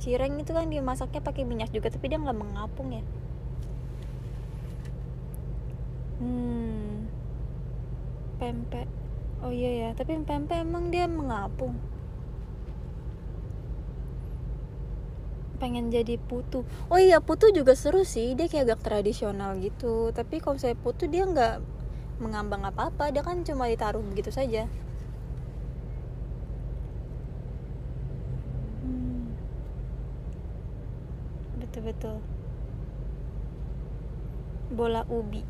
Cireng 0.01 0.41
itu 0.41 0.49
kan 0.49 0.65
dimasaknya 0.65 1.21
pakai 1.21 1.45
minyak 1.45 1.69
juga 1.69 1.93
tapi 1.93 2.09
dia 2.09 2.17
nggak 2.17 2.33
mengapung 2.33 2.89
ya 2.89 3.05
hmm. 6.21 7.09
Pempek. 8.37 8.87
Oh 9.41 9.49
iya 9.49 9.71
ya. 9.73 9.89
Tapi 9.97 10.21
pempek 10.21 10.61
emang 10.61 10.93
dia 10.93 11.09
mengapung. 11.09 11.73
Pengen 15.57 15.89
jadi 15.93 16.17
putu. 16.17 16.65
Oh 16.89 16.97
iya 17.01 17.21
putu 17.21 17.49
juga 17.53 17.73
seru 17.73 18.05
sih. 18.05 18.37
Dia 18.37 18.45
kayak 18.45 18.65
agak 18.69 18.81
tradisional 18.85 19.57
gitu. 19.57 20.13
Tapi 20.13 20.37
kalau 20.41 20.57
saya 20.61 20.77
putu 20.77 21.09
dia 21.09 21.25
nggak 21.25 21.61
mengambang 22.21 22.61
apa 22.69 22.93
apa 22.93 23.09
dia 23.09 23.25
kan 23.25 23.41
cuma 23.41 23.65
ditaruh 23.65 24.05
begitu 24.05 24.29
saja. 24.29 24.69
Hmm. 28.85 29.33
betul 31.57 31.81
betul 31.85 32.17
bola 34.71 35.03
ubi 35.09 35.43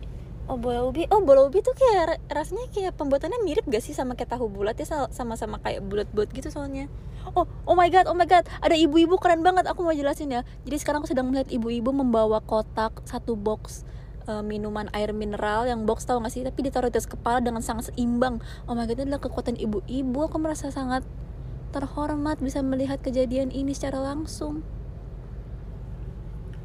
Oh 0.49 0.57
bola 0.57 0.81
ubi, 0.83 1.05
oh 1.13 1.21
bola 1.21 1.45
ubi 1.45 1.61
tuh 1.61 1.71
kayak 1.77 2.17
rasanya 2.33 2.65
kayak 2.73 2.97
pembuatannya 2.97 3.39
mirip 3.45 3.63
gak 3.69 3.85
sih 3.85 3.93
sama 3.93 4.17
kayak 4.17 4.35
tahu 4.35 4.49
bulat 4.49 4.73
ya 4.81 4.89
sama-sama 5.13 5.61
kayak 5.61 5.85
bulat-bulat 5.85 6.33
gitu 6.33 6.49
soalnya. 6.49 6.89
Oh, 7.37 7.45
oh 7.69 7.77
my 7.77 7.87
god, 7.93 8.09
oh 8.09 8.17
my 8.17 8.25
god, 8.25 8.49
ada 8.65 8.73
ibu-ibu 8.73 9.21
keren 9.21 9.45
banget. 9.45 9.69
Aku 9.69 9.85
mau 9.85 9.93
jelasin 9.93 10.33
ya. 10.33 10.41
Jadi 10.65 10.75
sekarang 10.81 11.05
aku 11.05 11.13
sedang 11.13 11.29
melihat 11.29 11.53
ibu-ibu 11.53 11.93
membawa 11.93 12.41
kotak 12.41 13.05
satu 13.05 13.37
box 13.37 13.85
uh, 14.25 14.41
minuman 14.41 14.89
air 14.97 15.13
mineral 15.13 15.69
yang 15.69 15.85
box 15.85 16.09
tau 16.09 16.17
gak 16.17 16.33
sih? 16.33 16.41
Tapi 16.41 16.59
ditaruh 16.65 16.89
di 16.89 16.97
atas 16.97 17.05
kepala 17.05 17.39
dengan 17.39 17.61
sangat 17.61 17.93
seimbang. 17.93 18.41
Oh 18.65 18.73
my 18.73 18.89
god, 18.89 18.97
ini 18.97 19.13
adalah 19.13 19.21
kekuatan 19.21 19.55
ibu-ibu. 19.61 20.19
Aku 20.25 20.41
merasa 20.41 20.73
sangat 20.73 21.05
terhormat 21.71 22.41
bisa 22.41 22.59
melihat 22.65 22.99
kejadian 22.99 23.53
ini 23.53 23.77
secara 23.77 24.01
langsung. 24.01 24.65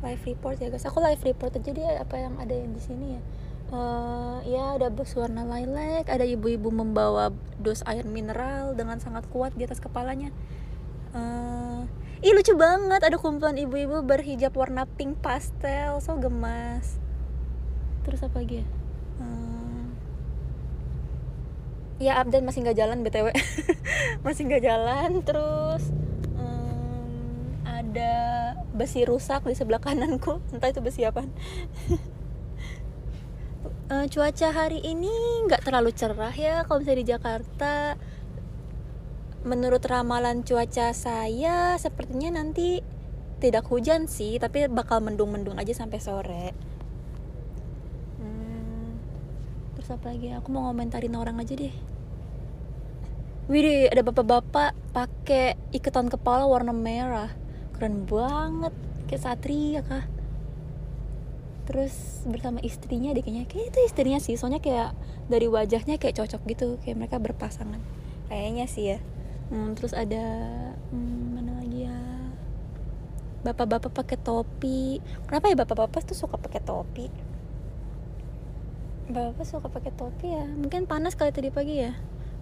Live 0.00 0.24
report 0.24 0.58
ya 0.58 0.72
guys. 0.72 0.88
Aku 0.88 0.98
live 1.04 1.20
report 1.20 1.54
aja 1.54 1.70
apa 2.00 2.16
yang 2.18 2.40
ada 2.40 2.56
yang 2.56 2.72
di 2.72 2.82
sini 2.82 3.20
ya 3.20 3.22
uh, 3.72 4.38
ya 4.46 4.78
ada 4.78 4.92
bus 4.92 5.14
warna 5.18 5.42
lilac 5.42 6.06
ada 6.06 6.22
ibu-ibu 6.22 6.70
membawa 6.70 7.34
dos 7.58 7.82
air 7.88 8.06
mineral 8.06 8.76
dengan 8.78 9.02
sangat 9.02 9.26
kuat 9.30 9.54
di 9.56 9.66
atas 9.66 9.82
kepalanya. 9.82 10.30
Uh, 11.16 11.88
ih 12.20 12.36
lucu 12.36 12.52
banget 12.54 13.00
ada 13.00 13.16
kumpulan 13.16 13.56
ibu-ibu 13.56 14.04
berhijab 14.04 14.52
warna 14.54 14.84
pink 14.84 15.18
pastel 15.18 15.98
so 15.98 16.14
gemas. 16.20 17.00
Terus 18.06 18.22
apa 18.22 18.38
lagi 18.38 18.62
ya? 18.62 18.66
Uh, 19.16 19.84
ya 21.96 22.12
update 22.20 22.44
masih 22.44 22.60
nggak 22.60 22.76
jalan 22.76 23.00
btw 23.00 23.32
masih 24.26 24.44
nggak 24.44 24.68
jalan 24.68 25.24
terus 25.24 25.88
um, 26.36 27.56
ada 27.64 28.52
besi 28.76 29.08
rusak 29.08 29.42
di 29.48 29.56
sebelah 29.56 29.80
kananku. 29.80 30.38
Entah 30.52 30.70
itu 30.70 30.84
besi 30.84 31.02
apa 31.08 31.24
uh, 33.90 34.06
cuaca 34.10 34.48
hari 34.50 34.82
ini 34.82 35.10
nggak 35.46 35.62
terlalu 35.62 35.94
cerah 35.94 36.34
ya 36.34 36.66
kalau 36.66 36.82
misalnya 36.82 37.02
di 37.02 37.08
Jakarta. 37.10 37.74
Menurut 39.46 39.82
ramalan 39.86 40.42
cuaca 40.42 40.90
saya 40.90 41.78
sepertinya 41.78 42.42
nanti 42.42 42.82
tidak 43.38 43.70
hujan 43.70 44.10
sih 44.10 44.42
tapi 44.42 44.66
bakal 44.66 44.98
mendung-mendung 44.98 45.54
aja 45.54 45.70
sampai 45.70 45.98
sore. 46.02 46.46
Hmm, 48.18 48.98
terus 49.78 49.86
apa 49.94 50.10
lagi? 50.10 50.34
Aku 50.34 50.50
mau 50.50 50.66
ngomentarin 50.66 51.14
orang 51.14 51.38
aja 51.38 51.54
deh. 51.54 51.70
Widih, 53.46 53.86
ada 53.94 54.02
bapak-bapak 54.02 54.74
pakai 54.90 55.54
iketan 55.70 56.10
kepala 56.10 56.50
warna 56.50 56.74
merah. 56.74 57.30
Keren 57.78 58.02
banget, 58.02 58.74
kayak 59.06 59.22
satria 59.22 59.86
kah? 59.86 60.02
Terus 61.66 62.22
bersama 62.22 62.62
istrinya 62.62 63.10
kayaknya 63.10 63.44
kayak 63.50 63.74
itu 63.74 63.78
istrinya 63.82 64.22
sih 64.22 64.38
soalnya 64.38 64.62
kayak 64.62 64.94
dari 65.26 65.50
wajahnya 65.50 65.98
kayak 65.98 66.22
cocok 66.22 66.40
gitu 66.46 66.78
kayak 66.86 66.96
mereka 66.96 67.18
berpasangan. 67.18 67.82
Kayaknya 68.30 68.64
sih 68.70 68.84
ya. 68.94 68.98
Hmm, 69.50 69.74
terus 69.74 69.94
ada 69.94 70.24
hmm, 70.94 71.22
mana 71.34 71.52
lagi 71.58 71.90
ya? 71.90 71.98
Bapak-bapak 73.42 73.90
pakai 73.90 74.18
topi. 74.18 75.02
Kenapa 75.26 75.50
ya 75.50 75.56
bapak-bapak 75.58 76.06
tuh 76.06 76.14
suka 76.18 76.38
pakai 76.38 76.62
topi? 76.62 77.06
Bapak 79.10 79.46
suka 79.46 79.66
pakai 79.66 79.90
topi 79.94 80.34
ya? 80.34 80.46
Mungkin 80.46 80.86
panas 80.86 81.14
kali 81.18 81.30
tadi 81.34 81.50
pagi 81.50 81.82
ya? 81.82 81.94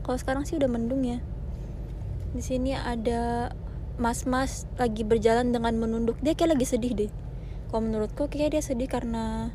Kalau 0.05 0.17
sekarang 0.21 0.45
sih 0.45 0.57
udah 0.61 0.69
mendung 0.69 1.05
ya. 1.05 1.21
Di 2.37 2.41
sini 2.45 2.77
ada 2.77 3.53
mas-mas 3.97 4.69
lagi 4.77 5.05
berjalan 5.05 5.53
dengan 5.53 5.77
menunduk. 5.77 6.17
Dia 6.25 6.37
kayak 6.37 6.57
lagi 6.57 6.67
sedih 6.69 6.93
deh 6.93 7.24
kalau 7.75 7.91
menurutku 7.91 8.31
kayak 8.31 8.55
dia 8.55 8.63
sedih 8.63 8.87
karena 8.87 9.51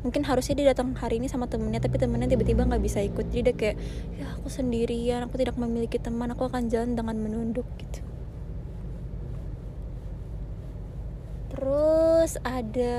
mungkin 0.00 0.24
harusnya 0.24 0.56
dia 0.56 0.72
datang 0.72 0.96
hari 0.96 1.20
ini 1.20 1.28
sama 1.28 1.52
temennya 1.52 1.84
tapi 1.84 2.00
temennya 2.00 2.32
tiba-tiba 2.32 2.64
nggak 2.64 2.80
bisa 2.80 3.04
ikut. 3.04 3.28
Jadi 3.28 3.40
dia 3.44 3.52
kayak 3.52 3.76
ya 4.16 4.26
aku 4.40 4.48
sendirian 4.48 5.20
aku 5.28 5.36
tidak 5.36 5.60
memiliki 5.60 6.00
teman 6.00 6.32
aku 6.32 6.48
akan 6.48 6.72
jalan 6.72 6.96
dengan 6.96 7.12
menunduk 7.20 7.68
gitu. 7.76 8.00
Terus 11.52 12.40
ada 12.40 12.96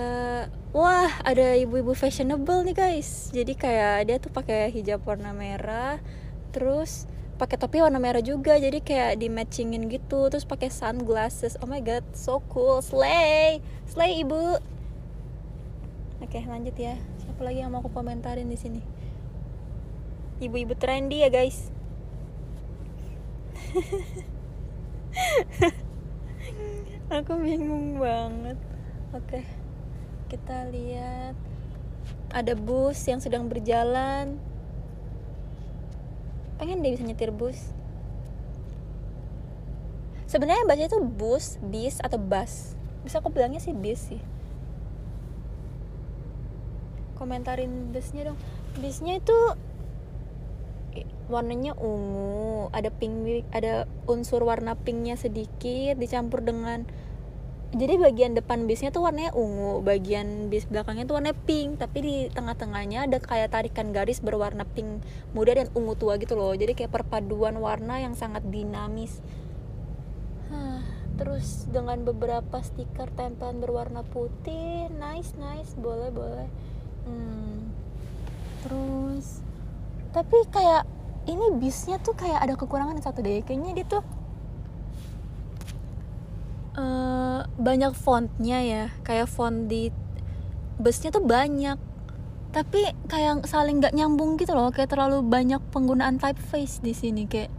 wah 0.70 1.10
ada 1.26 1.58
ibu-ibu 1.58 1.98
fashionable 1.98 2.62
nih 2.62 2.78
guys. 2.78 3.34
Jadi 3.34 3.58
kayak 3.58 4.06
dia 4.06 4.22
tuh 4.22 4.30
pakai 4.30 4.70
hijab 4.70 5.02
warna 5.02 5.34
merah 5.34 5.98
terus 6.54 7.10
pakai 7.44 7.60
topi 7.60 7.84
warna 7.84 8.00
merah 8.00 8.24
juga 8.24 8.56
jadi 8.56 8.80
kayak 8.80 9.20
di 9.20 9.28
matchingin 9.28 9.92
gitu. 9.92 10.32
Terus 10.32 10.48
pakai 10.48 10.72
sunglasses. 10.72 11.60
Oh 11.60 11.68
my 11.68 11.84
god 11.84 12.08
so 12.16 12.40
cool. 12.48 12.80
Slay 12.80 13.60
slay 13.84 14.24
ibu. 14.24 14.56
Oke 16.24 16.40
lanjut 16.48 16.72
ya. 16.80 16.96
Siapa 17.20 17.44
lagi 17.44 17.60
yang 17.60 17.76
mau 17.76 17.84
aku 17.84 17.92
komentarin 17.92 18.48
di 18.48 18.56
sini? 18.56 18.80
Ibu-ibu 20.40 20.72
trendy 20.80 21.20
ya 21.20 21.28
guys. 21.28 21.68
Aku 27.20 27.36
bingung 27.44 28.00
banget. 28.00 28.56
Oke 29.12 29.44
kita 30.32 30.72
lihat. 30.72 31.36
Ada 32.32 32.56
bus 32.56 33.04
yang 33.04 33.20
sedang 33.20 33.52
berjalan 33.52 34.40
pengen 36.58 36.82
deh 36.82 36.94
bisa 36.94 37.06
nyetir 37.06 37.32
bus. 37.34 37.74
Sebenarnya 40.28 40.66
baca 40.66 40.84
itu 40.84 40.98
bus 40.98 41.62
bis 41.62 42.02
atau 42.02 42.18
bus. 42.18 42.74
Bisa 43.06 43.22
aku 43.22 43.30
bilangnya 43.30 43.62
sih 43.62 43.76
bis 43.76 44.10
sih. 44.10 44.22
Komentarin 47.20 47.94
busnya 47.94 48.34
dong. 48.34 48.40
Bisnya 48.82 49.22
itu 49.22 49.38
warnanya 51.30 51.78
ungu. 51.78 52.74
Ada 52.74 52.90
pink 52.90 53.46
ada 53.54 53.86
unsur 54.10 54.42
warna 54.42 54.74
pinknya 54.74 55.14
sedikit 55.14 56.02
dicampur 56.02 56.42
dengan 56.42 56.90
jadi 57.74 57.98
bagian 57.98 58.38
depan 58.38 58.70
bisnya 58.70 58.94
tuh 58.94 59.10
warnanya 59.10 59.34
ungu 59.34 59.82
bagian 59.82 60.54
bis 60.54 60.70
belakangnya 60.70 61.10
tuh 61.10 61.18
warnanya 61.18 61.38
pink 61.50 61.82
tapi 61.82 61.98
di 62.06 62.16
tengah-tengahnya 62.30 63.10
ada 63.10 63.18
kayak 63.18 63.50
tarikan 63.50 63.90
garis 63.90 64.22
berwarna 64.22 64.62
pink 64.62 65.02
muda 65.34 65.58
dan 65.58 65.68
ungu 65.74 65.98
tua 65.98 66.22
gitu 66.22 66.38
loh. 66.38 66.54
Jadi 66.54 66.78
kayak 66.78 66.94
perpaduan 66.94 67.58
warna 67.58 67.98
yang 67.98 68.14
sangat 68.14 68.46
dinamis. 68.46 69.26
Terus 71.14 71.70
dengan 71.70 72.02
beberapa 72.02 72.58
stiker 72.62 73.10
tempelan 73.14 73.62
berwarna 73.62 74.02
putih 74.02 74.90
nice 74.98 75.38
nice 75.38 75.78
boleh 75.78 76.10
boleh. 76.10 76.50
Hmm. 77.04 77.68
terus 78.64 79.44
tapi 80.16 80.40
kayak 80.48 80.88
ini 81.28 81.52
bisnya 81.60 82.00
tuh 82.00 82.16
kayak 82.16 82.40
ada 82.40 82.56
kekurangan 82.56 82.96
satu 83.04 83.20
deh. 83.20 83.44
Kayaknya 83.44 83.72
dia 83.76 83.86
tuh 83.88 84.04
uh, 86.78 87.46
banyak 87.58 87.94
fontnya 87.98 88.60
ya. 88.62 88.84
Kayak 89.06 89.30
font 89.30 89.70
di 89.70 89.90
busnya 90.78 91.10
tuh 91.14 91.26
banyak. 91.26 91.78
Tapi 92.54 92.82
kayak 93.10 93.50
saling 93.50 93.82
nggak 93.82 93.98
nyambung 93.98 94.38
gitu 94.38 94.54
loh. 94.54 94.70
Kayak 94.70 94.94
terlalu 94.94 95.26
banyak 95.26 95.62
penggunaan 95.74 96.22
typeface 96.22 96.82
di 96.86 96.94
sini. 96.94 97.26
Kayak 97.26 97.50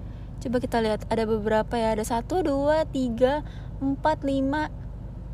coba 0.45 0.57
kita 0.63 0.79
lihat 0.83 1.07
ada 1.11 1.25
beberapa 1.27 1.75
ya. 1.75 1.99
Ada 1.99 2.21
satu 2.21 2.47
dua 2.47 2.87
tiga 2.87 3.43
empat 3.83 4.23
lima 4.23 4.71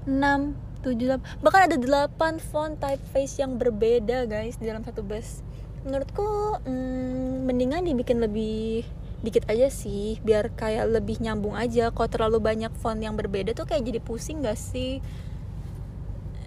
enam 0.09 0.57
tujuh 0.81 1.13
delapan. 1.13 1.29
Bahkan 1.45 1.63
ada 1.69 1.77
delapan 1.77 2.41
font 2.41 2.75
typeface 2.81 3.37
yang 3.45 3.61
berbeda 3.61 4.25
guys 4.25 4.57
di 4.57 4.65
dalam 4.65 4.81
satu 4.81 5.05
bus. 5.05 5.45
Menurutku 5.85 6.61
hmm, 6.65 7.45
mendingan 7.49 7.85
dibikin 7.85 8.21
lebih 8.21 8.85
dikit 9.21 9.45
aja 9.53 9.69
sih 9.69 10.17
biar 10.25 10.57
kayak 10.57 10.89
lebih 10.89 11.21
nyambung 11.21 11.53
aja. 11.57 11.91
Kalau 11.93 12.09
terlalu 12.09 12.41
banyak 12.41 12.73
font 12.81 13.00
yang 13.00 13.17
berbeda 13.17 13.53
tuh 13.53 13.67
kayak 13.69 13.85
jadi 13.85 14.00
pusing 14.00 14.43
gak 14.45 14.57
sih? 14.57 15.00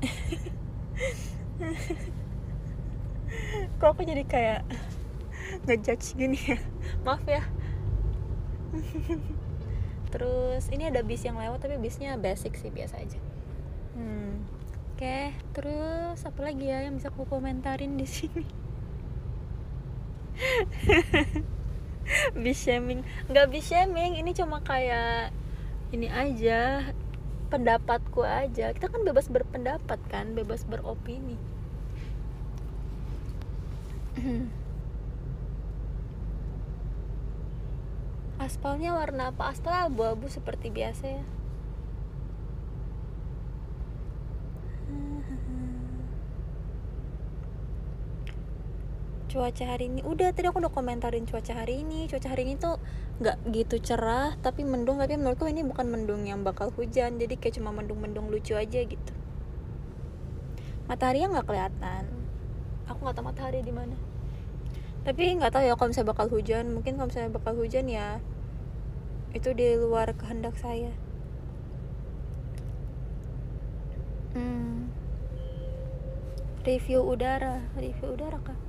Kok 3.80 3.90
aku 3.94 4.04
jadi 4.04 4.24
kayak 4.26 4.66
ngejudge 5.70 6.18
gini 6.18 6.38
ya? 6.38 6.58
Maaf 7.06 7.26
ya. 7.30 7.44
Terus 10.14 10.70
ini 10.70 10.86
ada 10.90 11.02
bis 11.02 11.26
yang 11.26 11.38
lewat 11.38 11.62
tapi 11.66 11.78
bisnya 11.78 12.18
basic 12.18 12.58
sih 12.58 12.70
biasa 12.74 12.98
aja. 13.02 13.20
Hmm. 13.94 14.46
oke. 14.94 15.34
Terus 15.54 16.26
apa 16.26 16.42
lagi 16.42 16.66
ya 16.70 16.82
yang 16.90 16.98
bisa 16.98 17.10
aku 17.14 17.26
komentarin 17.30 17.98
di 17.98 18.06
sini 18.10 18.46
bis 22.44 22.60
shaming. 22.60 23.04
Nggak 23.32 23.50
bis 23.52 23.66
shaming 23.70 24.16
ini 24.20 24.32
cuma 24.36 24.60
kayak 24.64 25.32
ini 25.96 26.08
aja 26.10 26.92
pendapatku 27.54 28.26
aja. 28.26 28.74
Kita 28.74 28.90
kan 28.90 29.06
bebas 29.06 29.30
berpendapat 29.30 30.00
kan 30.10 30.36
bebas 30.36 30.66
beropini. 30.68 31.38
Aspalnya 38.44 38.92
warna 38.98 39.32
apa? 39.32 39.56
Aspal 39.56 39.74
abu-abu 39.88 40.28
seperti 40.28 40.68
biasa 40.68 41.06
ya 41.08 41.24
cuaca 49.34 49.66
hari 49.66 49.90
ini. 49.90 50.06
Udah 50.06 50.30
tadi 50.30 50.46
aku 50.46 50.62
udah 50.62 50.70
komentarin 50.70 51.26
cuaca 51.26 51.58
hari 51.58 51.82
ini. 51.82 52.06
Cuaca 52.06 52.30
hari 52.30 52.46
ini 52.46 52.54
tuh 52.62 52.78
nggak 53.18 53.50
gitu 53.50 53.82
cerah 53.82 54.38
tapi 54.46 54.62
mendung. 54.62 55.02
Tapi 55.02 55.18
menurutku 55.18 55.50
ini 55.50 55.66
bukan 55.66 55.90
mendung 55.90 56.30
yang 56.30 56.46
bakal 56.46 56.70
hujan. 56.78 57.18
Jadi 57.18 57.42
kayak 57.42 57.58
cuma 57.58 57.74
mendung-mendung 57.74 58.30
lucu 58.30 58.54
aja 58.54 58.86
gitu. 58.86 59.14
Matahari 60.86 61.26
nggak 61.26 61.50
kelihatan. 61.50 62.06
Aku 62.86 63.02
nggak 63.02 63.18
tahu 63.18 63.26
matahari 63.26 63.66
di 63.66 63.74
mana. 63.74 63.98
Tapi 65.02 65.34
nggak 65.42 65.50
tahu 65.50 65.64
ya 65.66 65.74
kalau 65.74 65.90
misalnya 65.90 66.10
bakal 66.14 66.28
hujan. 66.30 66.66
Mungkin 66.70 66.94
kalau 67.02 67.10
misalnya 67.10 67.32
bakal 67.34 67.54
hujan 67.58 67.90
ya 67.90 68.22
itu 69.34 69.50
di 69.58 69.74
luar 69.82 70.14
kehendak 70.14 70.54
saya. 70.62 70.94
Hmm. 74.38 74.94
review 76.64 77.02
udara. 77.02 77.66
Review 77.76 78.14
udara 78.14 78.38
kah 78.40 78.63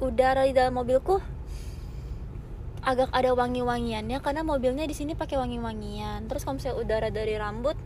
udara 0.00 0.48
di 0.48 0.56
dalam 0.56 0.80
mobilku 0.80 1.20
agak 2.80 3.12
ada 3.12 3.36
wangi-wangiannya 3.36 4.18
karena 4.24 4.40
mobilnya 4.40 4.88
di 4.88 4.96
sini 4.96 5.12
pakai 5.12 5.36
wangi-wangian. 5.36 6.24
Terus 6.26 6.42
kalau 6.48 6.56
misalnya 6.56 6.80
udara 6.80 7.08
dari 7.12 7.36
rambut 7.36 7.76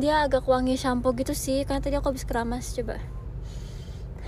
dia 0.00 0.24
agak 0.24 0.48
wangi 0.48 0.80
shampoo 0.80 1.12
gitu 1.12 1.36
sih 1.36 1.68
karena 1.68 1.84
tadi 1.84 2.00
aku 2.00 2.16
habis 2.16 2.24
keramas 2.24 2.72
coba. 2.72 2.96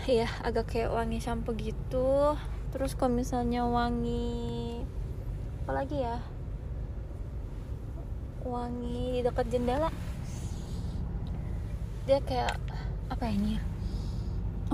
Iya 0.05 0.29
agak 0.45 0.77
kayak 0.77 0.93
wangi 0.93 1.19
shampoo 1.25 1.57
gitu. 1.57 2.37
Terus 2.77 2.93
kalau 2.93 3.17
misalnya 3.17 3.65
wangi 3.65 4.85
apa 5.65 5.73
lagi 5.73 6.05
ya? 6.05 6.21
Wangi 8.45 9.17
di 9.17 9.21
dekat 9.25 9.49
jendela. 9.49 9.89
Dia 12.05 12.21
kayak 12.21 12.61
apa 13.09 13.25
ini 13.33 13.57
ya 13.57 13.74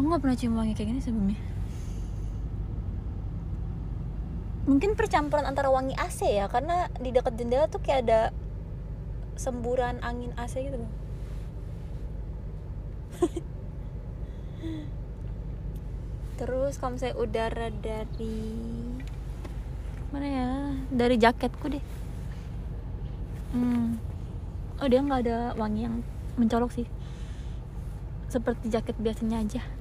aku 0.01 0.09
nggak 0.09 0.25
pernah 0.25 0.39
cium 0.41 0.57
wangi 0.57 0.73
kayak 0.73 0.97
gini 0.97 1.05
sebelumnya. 1.05 1.37
Mungkin 4.65 4.97
percampuran 4.97 5.45
antara 5.45 5.69
wangi 5.69 5.93
AC 5.93 6.25
ya 6.25 6.49
karena 6.49 6.89
di 6.97 7.13
dekat 7.13 7.37
jendela 7.37 7.69
tuh 7.69 7.85
kayak 7.85 8.09
ada 8.09 8.33
semburan 9.37 10.01
angin 10.01 10.33
AC 10.41 10.57
gitu 10.57 10.77
terus 16.41 16.81
kalau 16.81 16.97
misalnya 16.97 17.17
udara 17.21 17.69
dari 17.69 18.41
mana 20.09 20.25
ya? 20.25 20.73
Dari 20.89 21.21
jaketku 21.21 21.69
deh. 21.69 21.85
Hmm. 23.53 24.01
oh 24.81 24.89
dia 24.89 25.05
nggak 25.05 25.29
ada 25.29 25.53
wangi 25.61 25.85
yang 25.85 26.01
mencolok 26.41 26.73
sih. 26.73 26.89
Seperti 28.33 28.73
jaket 28.73 28.97
biasanya 28.97 29.45
aja 29.45 29.80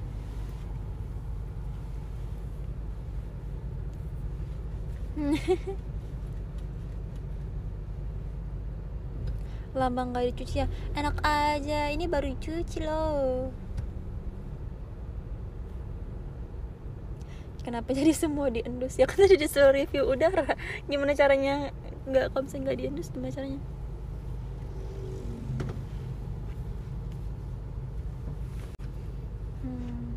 lambang 9.76 10.10
gak 10.16 10.26
dicuci 10.34 10.64
ya? 10.64 10.66
Enak 10.96 11.20
aja. 11.22 11.92
Ini 11.92 12.08
baru 12.10 12.34
dicuci 12.34 12.78
loh. 12.82 13.52
Kenapa 17.60 17.92
jadi 17.92 18.16
semua 18.16 18.48
diendus? 18.48 18.96
Ya 18.96 19.04
kan 19.04 19.20
tadi 19.20 19.36
disuruh 19.36 19.76
review. 19.76 20.08
Udara 20.08 20.56
gimana 20.88 21.12
caranya 21.12 21.70
nggak 22.08 22.32
kalau 22.32 22.42
misalnya 22.48 22.64
nggak 22.72 22.78
diendus? 22.80 23.12
Gimana 23.12 23.30
caranya? 23.36 23.60
Hmm. 29.60 30.16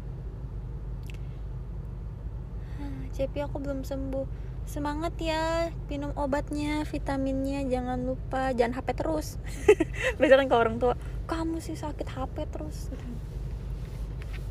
Cepi 3.12 3.40
aku 3.44 3.60
belum 3.60 3.84
sembuh 3.84 4.53
semangat 4.64 5.14
ya 5.20 5.70
minum 5.92 6.12
obatnya 6.18 6.88
vitaminnya 6.88 7.68
jangan 7.68 8.00
lupa 8.04 8.52
jangan 8.56 8.80
HP 8.80 8.88
terus. 8.98 9.38
Biasanya 10.20 10.40
kan 10.46 10.50
kalau 10.50 10.62
orang 10.66 10.78
tua. 10.82 10.96
Kamu 11.28 11.60
sih 11.64 11.76
sakit 11.78 12.08
HP 12.10 12.48
terus. 12.50 12.90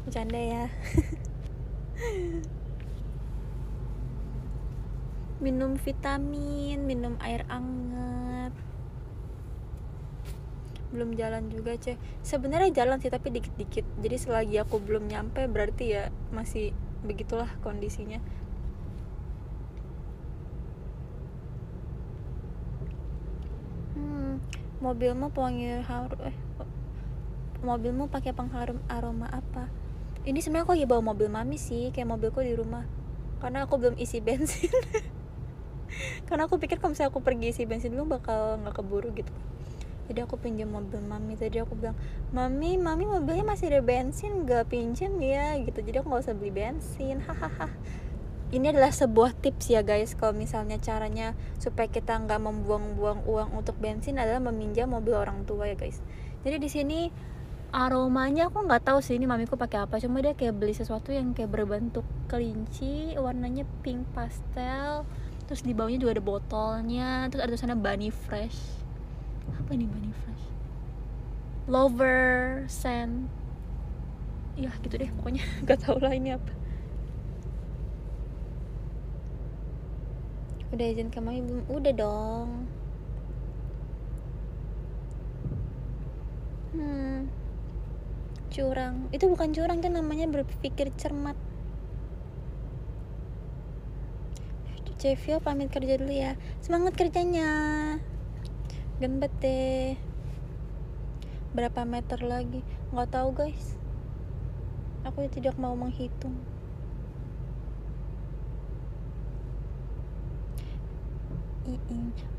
Bercanda 0.04 0.38
ya. 0.40 0.66
Minum 5.42 5.74
vitamin 5.74 6.86
minum 6.86 7.18
air 7.18 7.42
anget 7.50 8.54
belum 10.92 11.16
jalan 11.16 11.48
juga 11.48 11.72
ceh 11.80 11.96
sebenarnya 12.20 12.84
jalan 12.84 13.00
sih 13.00 13.08
tapi 13.08 13.32
dikit-dikit. 13.32 13.82
Jadi 14.04 14.16
selagi 14.20 14.60
aku 14.60 14.76
belum 14.76 15.08
nyampe 15.08 15.48
berarti 15.48 15.96
ya 15.98 16.12
masih 16.30 16.76
begitulah 17.02 17.50
kondisinya 17.66 18.22
hmm, 23.98 24.38
mobilmu 24.82 25.30
pewangi 25.30 25.78
harum 25.86 26.18
eh 26.26 26.34
mobilmu 27.62 28.10
pakai 28.10 28.34
pengharum 28.34 28.82
aroma 28.90 29.30
apa? 29.30 29.70
Ini 30.26 30.38
sebenarnya 30.42 30.66
aku 30.66 30.74
lagi 30.74 30.86
bawa 30.90 31.02
mobil 31.14 31.30
mami 31.30 31.54
sih 31.54 31.94
kayak 31.94 32.10
mobilku 32.10 32.42
di 32.42 32.58
rumah. 32.58 32.82
Karena 33.38 33.66
aku 33.66 33.78
belum 33.78 33.94
isi 33.98 34.18
bensin. 34.18 34.70
Karena 36.26 36.50
aku 36.50 36.58
pikir 36.58 36.82
kalau 36.82 36.94
misalnya 36.94 37.14
aku 37.14 37.22
pergi 37.22 37.54
isi 37.54 37.62
bensin 37.62 37.94
dulu 37.94 38.18
bakal 38.18 38.58
nggak 38.62 38.74
keburu 38.82 39.14
gitu. 39.14 39.30
Jadi 40.10 40.18
aku 40.26 40.34
pinjam 40.42 40.74
mobil 40.74 40.98
mami. 40.98 41.38
Tadi 41.38 41.62
aku 41.62 41.78
bilang 41.78 41.94
mami 42.34 42.74
mami 42.74 43.06
mobilnya 43.06 43.46
masih 43.46 43.70
ada 43.70 43.82
bensin 43.82 44.42
gak 44.42 44.74
pinjam 44.74 45.14
ya 45.22 45.54
gitu. 45.62 45.78
Jadi 45.78 46.02
aku 46.02 46.10
nggak 46.10 46.22
usah 46.26 46.34
beli 46.34 46.50
bensin. 46.50 47.22
Hahaha 47.26 47.70
ini 48.52 48.68
adalah 48.68 48.92
sebuah 48.92 49.32
tips 49.40 49.72
ya 49.72 49.80
guys. 49.80 50.12
Kalau 50.12 50.36
misalnya 50.36 50.76
caranya 50.76 51.32
supaya 51.56 51.88
kita 51.88 52.20
nggak 52.20 52.36
membuang-buang 52.36 53.24
uang 53.24 53.56
untuk 53.56 53.80
bensin 53.80 54.20
adalah 54.20 54.44
meminjam 54.52 54.92
mobil 54.92 55.16
orang 55.16 55.48
tua 55.48 55.72
ya 55.72 55.76
guys. 55.76 56.04
Jadi 56.44 56.56
di 56.60 56.68
sini 56.68 57.00
aromanya 57.72 58.52
aku 58.52 58.68
nggak 58.68 58.84
tahu 58.84 59.00
sih 59.00 59.16
ini 59.16 59.24
mamiku 59.24 59.56
pakai 59.56 59.88
apa 59.88 59.96
cuma 59.96 60.20
dia 60.20 60.36
kayak 60.36 60.60
beli 60.60 60.76
sesuatu 60.76 61.08
yang 61.08 61.32
kayak 61.32 61.48
berbentuk 61.48 62.04
kelinci 62.28 63.16
warnanya 63.16 63.64
pink 63.80 64.04
pastel 64.12 65.08
terus 65.48 65.64
di 65.64 65.72
bawahnya 65.72 65.96
juga 65.96 66.20
ada 66.20 66.24
botolnya 66.24 67.08
terus 67.32 67.40
ada 67.40 67.56
tulisannya 67.56 67.80
bunny 67.80 68.12
fresh. 68.12 68.60
Apa 69.48 69.72
ini 69.72 69.88
bunny 69.88 70.12
fresh? 70.12 70.44
Lover 71.72 72.68
scent. 72.68 73.32
Ya 74.60 74.68
gitu 74.84 75.00
deh 75.00 75.08
pokoknya. 75.16 75.40
Gak 75.66 75.88
tau 75.88 75.96
lah 75.96 76.12
ini 76.12 76.36
apa 76.36 76.61
udah 80.72 80.86
izin 80.88 81.12
ke 81.12 81.20
mami 81.20 81.44
belum? 81.44 81.64
Udah 81.68 81.92
dong. 81.92 82.50
Hmm. 86.72 87.28
Curang. 88.48 89.12
Itu 89.12 89.28
bukan 89.28 89.52
curang 89.52 89.84
itu 89.84 89.88
namanya 89.92 90.26
berpikir 90.32 90.88
cermat. 90.96 91.36
Cevio 95.02 95.42
pamit 95.42 95.66
kerja 95.66 95.98
dulu 95.98 96.14
ya. 96.14 96.38
Semangat 96.62 96.94
kerjanya. 96.94 97.50
Genbet 99.02 99.34
deh. 99.42 99.98
Berapa 101.52 101.82
meter 101.82 102.22
lagi? 102.22 102.62
Nggak 102.94 103.10
tahu 103.10 103.34
guys. 103.34 103.74
Aku 105.02 105.26
tidak 105.26 105.58
mau 105.58 105.74
menghitung 105.74 106.51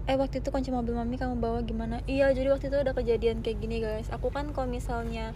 eh 0.03 0.19
waktu 0.19 0.43
itu 0.43 0.51
kunci 0.51 0.67
mobil 0.67 0.91
mami 0.99 1.15
kamu 1.15 1.39
bawa 1.39 1.63
gimana? 1.63 2.03
Iya 2.03 2.35
jadi 2.35 2.51
waktu 2.51 2.67
itu 2.67 2.77
ada 2.79 2.91
kejadian 2.91 3.39
kayak 3.39 3.57
gini 3.63 3.79
guys. 3.79 4.11
Aku 4.11 4.29
kan 4.35 4.51
kalau 4.51 4.67
misalnya 4.67 5.31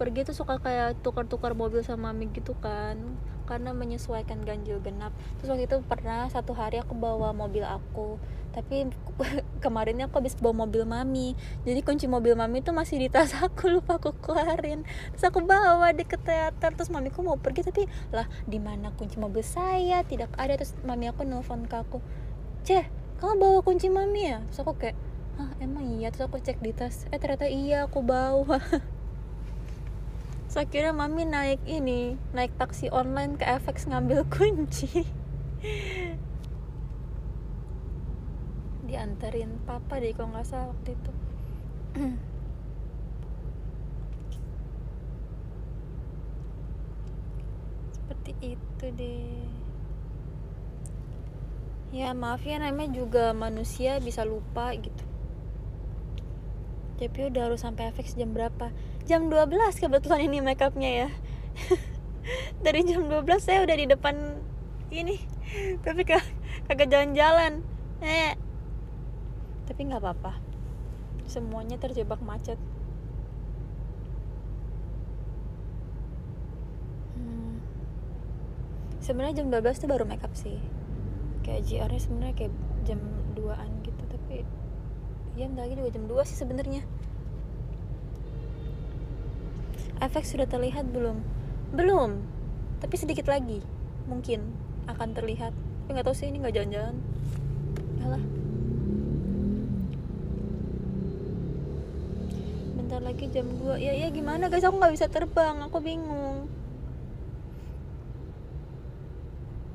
pergi 0.00 0.24
tuh 0.24 0.36
suka 0.36 0.62
kayak 0.62 1.02
tukar-tukar 1.02 1.52
mobil 1.52 1.82
sama 1.82 2.14
mami 2.14 2.30
gitu 2.30 2.54
kan 2.62 2.96
karena 3.44 3.76
menyesuaikan 3.76 4.44
ganjil 4.48 4.80
genap. 4.80 5.12
Terus 5.40 5.48
waktu 5.52 5.64
itu 5.68 5.76
pernah 5.84 6.28
satu 6.32 6.56
hari 6.56 6.80
aku 6.80 6.96
bawa 6.96 7.36
mobil 7.36 7.64
aku 7.64 8.16
tapi 8.48 8.88
kemarinnya 9.64 10.08
aku 10.08 10.24
habis 10.24 10.32
bawa 10.40 10.64
mobil 10.64 10.88
mami. 10.88 11.36
Jadi 11.68 11.80
kunci 11.84 12.08
mobil 12.08 12.32
mami 12.32 12.64
tuh 12.64 12.72
masih 12.72 12.96
di 12.96 13.08
tas 13.12 13.36
aku 13.44 13.68
lupa 13.68 14.00
aku 14.00 14.16
keluarin. 14.24 14.88
Terus 15.12 15.24
aku 15.28 15.44
bawa 15.44 15.92
di 15.92 16.08
ke 16.08 16.16
teater 16.16 16.72
terus 16.72 16.88
mamiku 16.88 17.20
mau 17.20 17.36
pergi 17.36 17.60
tapi 17.68 17.84
lah 18.08 18.24
di 18.48 18.56
mana 18.56 18.88
kunci 18.96 19.20
mobil 19.20 19.44
saya? 19.44 20.00
Tidak 20.00 20.32
ada. 20.32 20.56
Terus 20.56 20.72
mami 20.88 21.12
aku 21.12 21.28
nelfon 21.28 21.68
ke 21.68 21.76
aku 21.76 22.00
ceh 22.68 22.84
kamu 23.18 23.34
bawa 23.42 23.58
kunci 23.66 23.90
mami 23.90 24.30
ya? 24.30 24.38
Terus 24.46 24.62
aku 24.62 24.78
kayak 24.78 24.94
ah 25.42 25.50
emang 25.58 25.98
iya? 25.98 26.14
Terus 26.14 26.30
aku 26.30 26.38
cek 26.38 26.62
di 26.62 26.70
tas 26.70 27.06
eh 27.10 27.18
ternyata 27.18 27.50
iya 27.50 27.90
aku 27.90 27.98
bawa. 28.02 28.62
Saya 30.52 30.64
kira 30.70 30.94
mami 30.94 31.26
naik 31.26 31.60
ini 31.66 32.14
naik 32.30 32.54
taksi 32.56 32.88
online 32.94 33.34
ke 33.34 33.44
FX 33.44 33.90
ngambil 33.90 34.22
kunci. 34.34 35.02
Diantarin 38.86 39.58
papa 39.66 39.98
deh 39.98 40.14
kalau 40.14 40.32
nggak 40.38 40.46
salah 40.46 40.70
waktu 40.70 40.94
itu. 40.94 41.12
Seperti 47.98 48.32
itu 48.54 48.84
deh 48.94 49.57
ya 51.88 52.12
maaf 52.12 52.44
ya 52.44 52.60
namanya 52.60 52.92
juga 52.92 53.32
manusia 53.32 53.96
bisa 54.00 54.24
lupa 54.28 54.76
gitu. 54.76 55.04
Tapi 56.98 57.30
udah 57.30 57.48
harus 57.48 57.62
sampai 57.62 57.94
FX 57.94 58.18
jam 58.18 58.34
berapa? 58.34 58.74
Jam 59.06 59.30
12 59.30 59.54
kebetulan 59.78 60.26
ini 60.26 60.42
makeupnya 60.42 61.06
ya. 61.06 61.08
Dari 62.64 62.82
jam 62.84 63.06
12 63.06 63.24
saya 63.38 63.62
udah 63.62 63.76
di 63.78 63.86
depan 63.86 64.14
ini. 64.90 65.16
Tapi 65.86 66.02
kagak 66.66 66.90
jalan-jalan. 66.90 67.62
Eh. 68.02 68.34
Tapi 69.70 69.80
nggak 69.86 70.02
apa-apa. 70.02 70.42
Semuanya 71.30 71.78
terjebak 71.78 72.18
macet. 72.20 72.58
Hmm. 77.14 77.62
sebenarnya 79.02 79.42
jam 79.42 79.50
12 79.50 79.82
tuh 79.82 79.88
baru 79.90 80.06
makeup 80.06 80.30
sih 80.38 80.58
kayak 81.48 81.64
GR 81.64 81.88
nya 81.88 82.00
sebenarnya 82.04 82.34
kayak 82.36 82.52
jam 82.84 83.00
2an 83.32 83.70
gitu 83.80 84.02
tapi 84.04 84.44
ya 85.32 85.48
lagi 85.56 85.80
juga 85.80 85.90
jam 85.96 86.04
2 86.04 86.28
sih 86.28 86.36
sebenarnya. 86.36 86.84
Efek 90.04 90.28
sudah 90.28 90.44
terlihat 90.44 90.92
belum? 90.92 91.24
Belum 91.72 92.20
tapi 92.78 92.94
sedikit 93.00 93.32
lagi 93.32 93.64
mungkin 94.04 94.44
akan 94.92 95.16
terlihat. 95.16 95.56
Tapi 95.56 95.88
nggak 95.96 96.04
tahu 96.04 96.16
sih 96.20 96.28
ini 96.28 96.44
nggak 96.44 96.52
jalan-jalan. 96.52 96.96
Alah. 98.04 98.22
Bentar 102.76 103.00
lagi 103.00 103.24
jam 103.32 103.48
2 103.56 103.80
ya 103.80 103.96
ya 103.96 104.12
gimana 104.12 104.52
guys? 104.52 104.68
Aku 104.68 104.76
nggak 104.76 104.92
bisa 104.92 105.08
terbang 105.08 105.64
aku 105.64 105.80
bingung 105.80 106.57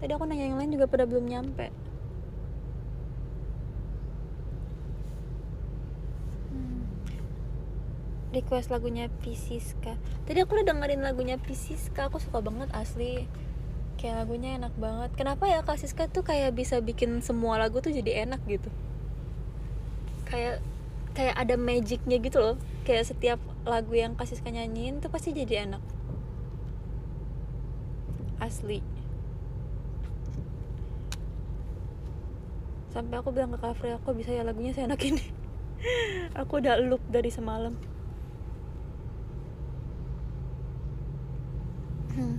tadi 0.03 0.19
aku 0.19 0.27
nanya 0.27 0.51
yang 0.51 0.59
lain 0.59 0.75
juga 0.75 0.91
pada 0.91 1.07
belum 1.07 1.31
nyampe. 1.31 1.71
Hmm. 6.51 6.83
request 8.35 8.67
lagunya 8.67 9.07
Pisiska. 9.23 9.95
Tadi 10.27 10.43
aku 10.43 10.59
udah 10.59 10.75
dengerin 10.75 11.07
lagunya 11.07 11.39
Pisiska 11.39 12.11
aku 12.11 12.19
suka 12.19 12.43
banget 12.43 12.67
asli. 12.75 13.31
Kayak 13.95 14.27
lagunya 14.27 14.59
enak 14.59 14.75
banget. 14.75 15.15
Kenapa 15.15 15.47
ya 15.47 15.63
Kak 15.63 15.79
Siska 15.79 16.11
tuh 16.11 16.27
kayak 16.27 16.51
bisa 16.51 16.83
bikin 16.83 17.23
semua 17.23 17.55
lagu 17.55 17.79
tuh 17.79 17.95
jadi 17.95 18.27
enak 18.27 18.43
gitu? 18.51 18.67
Kayak 20.27 20.59
kayak 21.15 21.39
ada 21.39 21.55
magicnya 21.55 22.19
gitu 22.19 22.43
loh. 22.43 22.55
Kayak 22.83 23.07
setiap 23.07 23.39
lagu 23.63 23.95
yang 23.95 24.19
kasih 24.19 24.43
nyanyiin 24.43 24.99
tuh 24.99 25.07
pasti 25.07 25.31
jadi 25.31 25.63
enak. 25.63 25.83
Asli 28.43 28.92
sampai 32.93 33.17
aku 33.17 33.33
bilang 33.33 33.49
ke 33.49 33.59
Kafre 33.59 33.97
aku 33.97 34.13
bisa 34.13 34.29
ya 34.29 34.45
lagunya 34.45 34.71
saya 34.71 34.85
enak 34.93 35.01
ini. 35.01 35.25
Aku 36.39 36.63
udah 36.63 36.79
loop 36.79 37.03
dari 37.11 37.27
semalam. 37.27 37.75
Hmm. 42.13 42.37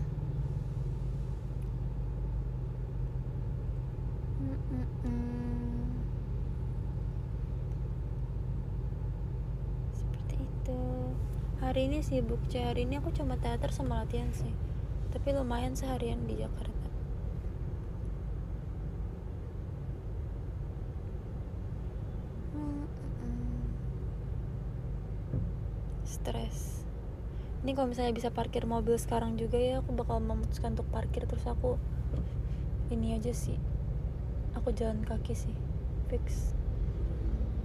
hari 11.75 11.91
ini 11.91 12.07
sibuk 12.07 12.39
hari 12.55 12.87
ini 12.87 13.03
aku 13.03 13.11
cuma 13.11 13.35
teater 13.35 13.75
sama 13.75 14.07
latihan 14.07 14.31
sih. 14.31 14.55
Tapi 15.11 15.35
lumayan 15.35 15.75
seharian 15.75 16.23
di 16.23 16.39
Jakarta 16.39 16.74
ini 27.65 27.73
kalau 27.73 27.89
misalnya 27.89 28.13
bisa 28.13 28.29
parkir 28.29 28.69
mobil 28.69 28.93
sekarang 29.01 29.41
juga 29.41 29.57
ya 29.57 29.81
aku 29.81 29.97
bakal 29.97 30.21
memutuskan 30.21 30.77
untuk 30.77 30.85
parkir. 30.93 31.25
Terus 31.25 31.49
aku 31.49 31.81
ini 32.93 33.17
aja 33.17 33.33
sih. 33.33 33.57
Aku 34.53 34.69
jalan 34.77 35.01
kaki 35.01 35.33
sih. 35.33 35.57
Fix. 36.13 36.53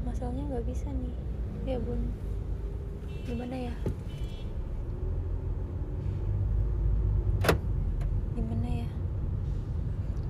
Masalahnya 0.07 0.47
nggak 0.47 0.63
bisa 0.71 0.87
nih. 0.87 1.11
Ya 1.67 1.83
bun. 1.83 2.15
Gimana 3.27 3.51
ya? 3.59 3.75
Gimana 8.39 8.67
ya? 8.71 8.89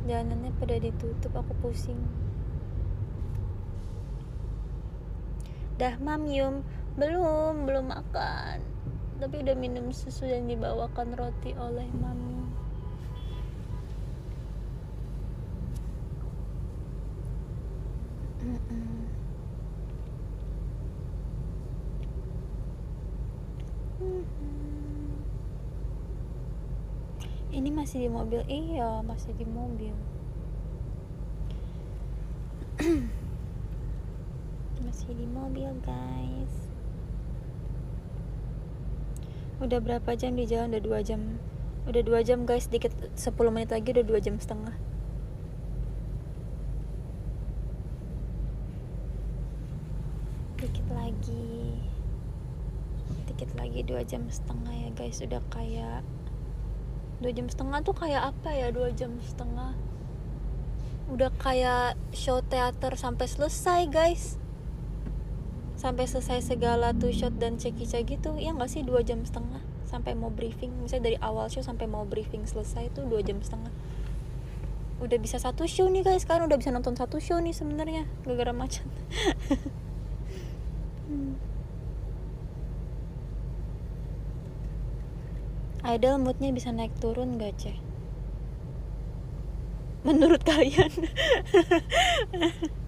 Jalanannya 0.09 0.49
pada 0.57 0.81
ditutup 0.81 1.29
aku 1.37 1.53
pusing. 1.61 2.01
Dah 5.77 5.93
mam 6.01 6.25
yum. 6.25 6.65
Belum 6.97 7.69
belum 7.69 7.93
makan 7.93 8.78
tapi 9.19 9.43
udah 9.43 9.51
minum 9.59 9.91
susu 9.91 10.23
dan 10.31 10.47
dibawakan 10.47 11.11
roti 11.19 11.51
oleh 11.59 11.91
mami. 11.99 12.39
Ini 27.51 27.69
masih 27.75 28.07
di 28.07 28.09
mobil? 28.09 28.39
Iya 28.47 29.03
masih 29.03 29.35
di 29.35 29.43
mobil. 29.43 29.95
Masih 34.79 35.11
di 35.11 35.27
mobil 35.27 35.67
guys 35.83 36.68
udah 39.59 39.79
berapa 39.83 40.09
jam 40.15 40.35
di 40.39 40.47
jalan? 40.47 40.71
Udah 40.71 40.83
dua 40.83 40.99
jam. 41.03 41.39
Udah 41.87 42.01
dua 42.03 42.19
jam 42.23 42.47
guys. 42.47 42.71
Dikit 42.71 42.95
10 43.15 43.35
menit 43.51 43.69
lagi 43.71 43.91
udah 43.91 44.05
dua 44.07 44.19
jam 44.23 44.39
setengah. 44.39 44.75
Dikit 50.59 50.87
lagi. 50.91 51.75
Dikit 53.27 53.51
lagi 53.59 53.79
dua 53.83 54.01
jam 54.07 54.27
setengah 54.31 54.73
ya 54.75 54.89
guys. 54.95 55.19
Udah 55.19 55.43
kayak 55.51 56.03
dua 57.19 57.31
jam 57.35 57.47
setengah 57.51 57.79
tuh 57.83 57.95
kayak 57.95 58.31
apa 58.31 58.49
ya 58.55 58.67
dua 58.71 58.95
jam 58.95 59.19
setengah? 59.19 59.75
Udah 61.11 61.31
kayak 61.41 61.99
show 62.15 62.39
teater 62.39 62.95
sampai 62.95 63.27
selesai 63.27 63.89
guys 63.89 64.39
sampai 65.79 66.11
selesai 66.11 66.43
segala 66.43 66.91
tuh 66.91 67.15
shot 67.15 67.39
dan 67.39 67.55
cekica 67.55 68.03
gitu 68.03 68.35
ya 68.35 68.51
nggak 68.51 68.67
sih 68.67 68.83
dua 68.83 68.99
jam 68.99 69.23
setengah 69.23 69.63
sampai 69.87 70.11
mau 70.11 70.27
briefing. 70.27 70.75
Misalnya 70.83 71.15
dari 71.15 71.17
awal 71.23 71.47
show 71.47 71.63
sampai 71.63 71.87
mau 71.87 72.03
briefing 72.03 72.43
selesai 72.43 72.91
tuh 72.91 73.07
dua 73.07 73.23
jam 73.23 73.39
setengah. 73.39 73.71
Udah 74.99 75.15
bisa 75.15 75.39
satu 75.39 75.63
show 75.65 75.87
nih 75.87 76.03
guys. 76.03 76.27
Sekarang 76.27 76.51
udah 76.51 76.59
bisa 76.59 76.75
nonton 76.75 76.99
satu 76.99 77.23
show 77.23 77.39
nih 77.39 77.55
sebenarnya. 77.55 78.03
Gara-gara 78.27 78.51
macet 78.51 78.83
hmm. 81.07 81.39
idol 85.79 86.19
moodnya 86.19 86.51
bisa 86.51 86.75
naik 86.75 86.91
turun 86.99 87.39
gak 87.39 87.55
ceh? 87.55 87.79
Menurut 90.03 90.43
kalian 90.43 90.91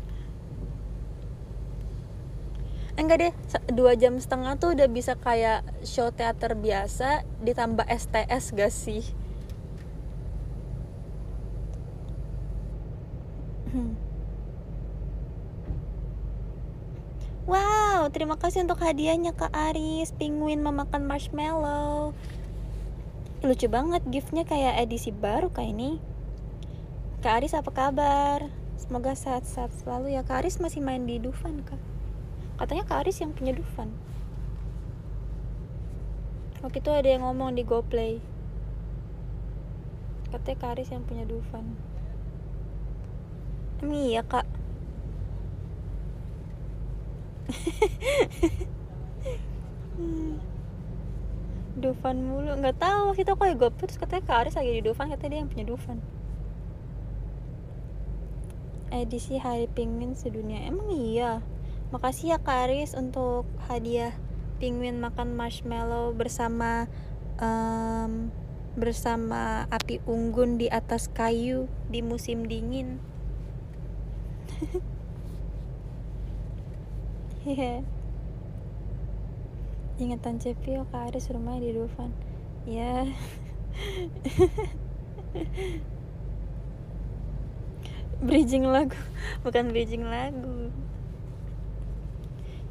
enggak 3.02 3.20
deh 3.20 3.34
dua 3.74 3.98
jam 3.98 4.20
setengah 4.22 4.58
tuh 4.62 4.78
udah 4.78 4.88
bisa 4.92 5.18
kayak 5.18 5.66
show 5.82 6.14
teater 6.14 6.54
biasa 6.54 7.26
ditambah 7.42 7.86
STS 7.90 8.54
gak 8.54 8.74
sih. 8.74 9.04
Wow, 17.52 18.08
terima 18.14 18.40
kasih 18.40 18.64
untuk 18.64 18.80
hadiahnya 18.80 19.36
Kak 19.36 19.52
Aris. 19.52 20.14
Penguin 20.16 20.64
memakan 20.64 21.04
marshmallow. 21.04 22.16
Lucu 23.44 23.68
banget 23.68 24.06
giftnya 24.08 24.48
kayak 24.48 24.80
edisi 24.88 25.12
baru 25.12 25.52
kayak 25.52 25.74
ini? 25.76 25.92
Kak 27.20 27.44
Aris 27.44 27.58
apa 27.58 27.74
kabar? 27.74 28.48
Semoga 28.80 29.18
sehat-sehat 29.18 29.74
selalu 29.84 30.16
ya. 30.16 30.24
Kak 30.24 30.46
Aris 30.46 30.64
masih 30.64 30.80
main 30.80 31.04
di 31.04 31.18
Dufan 31.20 31.66
kak 31.66 31.91
katanya 32.62 32.86
Kak 32.86 33.02
Aris 33.02 33.18
yang 33.18 33.34
punya 33.34 33.58
Dufan. 33.58 33.90
Waktu 36.62 36.78
itu 36.78 36.94
ada 36.94 37.10
yang 37.10 37.26
ngomong 37.26 37.58
di 37.58 37.66
GoPlay. 37.66 38.22
Katanya 40.30 40.62
Kak 40.62 40.78
Aris 40.78 40.94
yang 40.94 41.02
punya 41.02 41.26
Dufan. 41.26 41.74
Ini 43.82 44.14
iya 44.14 44.22
kak. 44.22 44.46
Dufan 51.82 52.22
mulu. 52.22 52.62
Nggak 52.62 52.78
tahu 52.78 53.10
waktu 53.10 53.26
itu 53.26 53.34
aku 53.34 53.50
ya 53.50 53.58
gue 53.58 53.74
terus 53.74 53.98
katanya 53.98 54.22
Kak 54.30 54.46
Aris 54.46 54.54
lagi 54.54 54.70
di 54.70 54.86
Dufan 54.86 55.10
katanya 55.10 55.34
dia 55.34 55.42
yang 55.42 55.50
punya 55.50 55.66
Dufan. 55.66 55.98
Edisi 58.94 59.42
Hari 59.42 59.66
Pingwin 59.66 60.14
sedunia. 60.14 60.62
Emang 60.62 60.94
iya 60.94 61.42
makasih 61.92 62.36
ya 62.36 62.38
Kak 62.40 62.72
Aris 62.72 62.96
untuk 62.96 63.44
hadiah 63.68 64.16
pingwin 64.64 65.04
makan 65.04 65.36
marshmallow 65.36 66.16
bersama 66.16 66.88
um, 67.36 68.32
bersama 68.80 69.68
api 69.68 70.00
unggun 70.08 70.56
di 70.56 70.72
atas 70.72 71.12
kayu 71.12 71.68
di 71.92 72.00
musim 72.00 72.48
dingin. 72.48 73.04
Yeah. 77.42 77.82
Ingatan 79.98 80.38
Cepio 80.38 80.86
Kak 80.94 81.10
Aris 81.10 81.26
rumahnya 81.34 81.66
di 81.66 81.74
Dufan. 81.74 82.14
Ya 82.70 83.02
bridging 88.22 88.70
lagu 88.70 88.94
bukan 89.42 89.74
bridging 89.74 90.06
lagu 90.06 90.70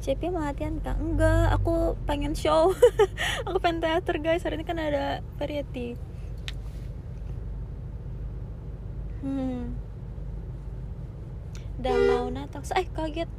Cepi 0.01 0.33
mau 0.33 0.41
latihan 0.41 0.81
kak? 0.81 0.97
Enggak, 0.97 1.53
aku 1.53 1.93
pengen 2.09 2.33
show. 2.33 2.73
Aku 3.45 3.61
pengen 3.61 3.85
teater 3.85 4.17
guys, 4.17 4.41
hari 4.41 4.57
ini 4.57 4.65
kan 4.65 4.81
ada 4.81 5.21
variety. 5.37 5.93
Hmm. 9.21 9.77
Udah 11.77 11.95
mau 12.09 12.25
natal 12.33 12.65
Eh 12.73 12.89
kaget. 12.89 13.29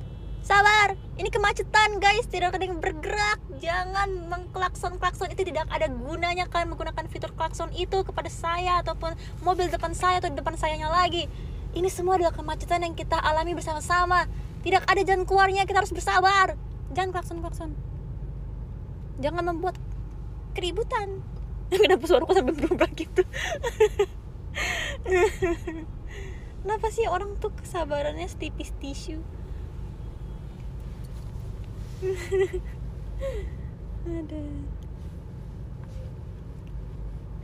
Sabar, 0.43 0.95
ini 1.19 1.31
kemacetan 1.35 1.99
guys, 1.99 2.31
tidak 2.31 2.55
ada 2.55 2.63
yang 2.63 2.79
bergerak. 2.79 3.43
Jangan 3.59 4.31
mengklakson-klakson. 4.31 5.35
Itu 5.35 5.43
tidak 5.43 5.67
ada 5.67 5.91
gunanya 5.91 6.47
kalian 6.47 6.71
menggunakan 6.71 7.11
fitur 7.11 7.35
klakson 7.35 7.75
itu 7.75 8.07
kepada 8.07 8.31
saya 8.31 8.79
ataupun 8.87 9.19
mobil 9.43 9.67
depan 9.67 9.99
saya 9.99 10.23
atau 10.23 10.31
depan 10.31 10.55
sayanya 10.55 10.87
lagi. 10.87 11.27
Ini 11.75 11.91
semua 11.91 12.23
adalah 12.23 12.35
kemacetan 12.35 12.87
yang 12.87 12.95
kita 12.95 13.19
alami 13.19 13.59
bersama-sama. 13.59 14.31
Tidak 14.63 14.83
ada 14.87 15.03
jalan 15.03 15.27
keluarnya, 15.27 15.67
kita 15.67 15.83
harus 15.83 15.91
bersabar. 15.91 16.55
Jangan 16.95 17.11
klakson-klakson. 17.11 17.75
Jangan 19.19 19.45
membuat 19.55 19.77
keributan. 20.55 21.23
Kenapa 21.83 22.07
suaraku 22.07 22.33
sampai 22.35 22.55
berubah 22.55 22.89
gitu? 22.95 23.23
Kenapa 26.63 26.87
sih 26.95 27.11
orang 27.11 27.35
tuh 27.43 27.51
kesabarannya 27.59 28.29
setipis 28.31 28.71
tisu? 28.79 29.19
ada 34.03 34.43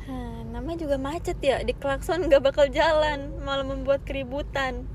Hah, 0.09 0.40
namanya 0.48 0.88
juga 0.88 0.96
macet 0.96 1.37
ya 1.44 1.61
di 1.62 1.76
klakson 1.76 2.26
nggak 2.26 2.42
bakal 2.42 2.66
jalan 2.72 3.28
malah 3.44 3.62
membuat 3.62 4.02
keributan 4.09 4.88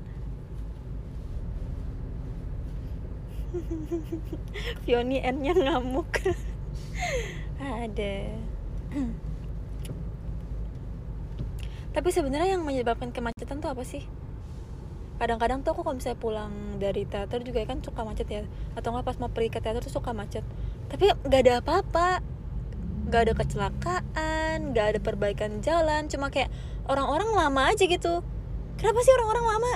Fioni 4.82 5.22
N-nya 5.22 5.54
ngamuk. 5.54 6.10
Ada. 7.62 8.14
Tapi 11.94 12.08
sebenarnya 12.10 12.58
yang 12.58 12.66
menyebabkan 12.66 13.14
kemacetan 13.14 13.62
tuh 13.62 13.70
apa 13.70 13.86
sih? 13.86 14.02
Kadang-kadang 15.14 15.62
tuh 15.62 15.78
aku 15.78 15.86
kalau 15.86 15.94
misalnya 15.94 16.18
pulang 16.18 16.52
dari 16.82 17.06
teater 17.06 17.46
juga 17.46 17.62
kan 17.70 17.78
suka 17.78 18.02
macet 18.02 18.26
ya. 18.26 18.42
Atau 18.74 18.90
nggak 18.90 19.06
pas 19.06 19.16
mau 19.22 19.30
pergi 19.30 19.50
ke 19.54 19.62
teater 19.62 19.78
tuh 19.78 19.94
suka 19.94 20.10
macet. 20.10 20.42
Tapi 20.90 21.14
nggak 21.14 21.40
ada 21.46 21.52
apa-apa. 21.62 22.08
Nggak 23.06 23.20
ada 23.30 23.32
kecelakaan 23.38 24.58
nggak 24.74 24.86
ada 24.94 24.98
perbaikan 24.98 25.62
jalan. 25.62 26.10
Cuma 26.10 26.34
kayak 26.34 26.50
orang-orang 26.90 27.30
lama 27.30 27.70
aja 27.70 27.86
gitu. 27.86 28.26
Kenapa 28.74 28.98
sih 29.06 29.14
orang-orang 29.14 29.46
lama? 29.46 29.72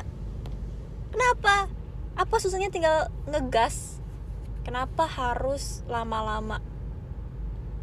Kenapa 1.14 1.77
apa 2.18 2.35
susahnya 2.42 2.74
tinggal 2.74 3.07
ngegas? 3.31 4.02
Kenapa 4.66 5.07
harus 5.07 5.87
lama-lama? 5.87 6.59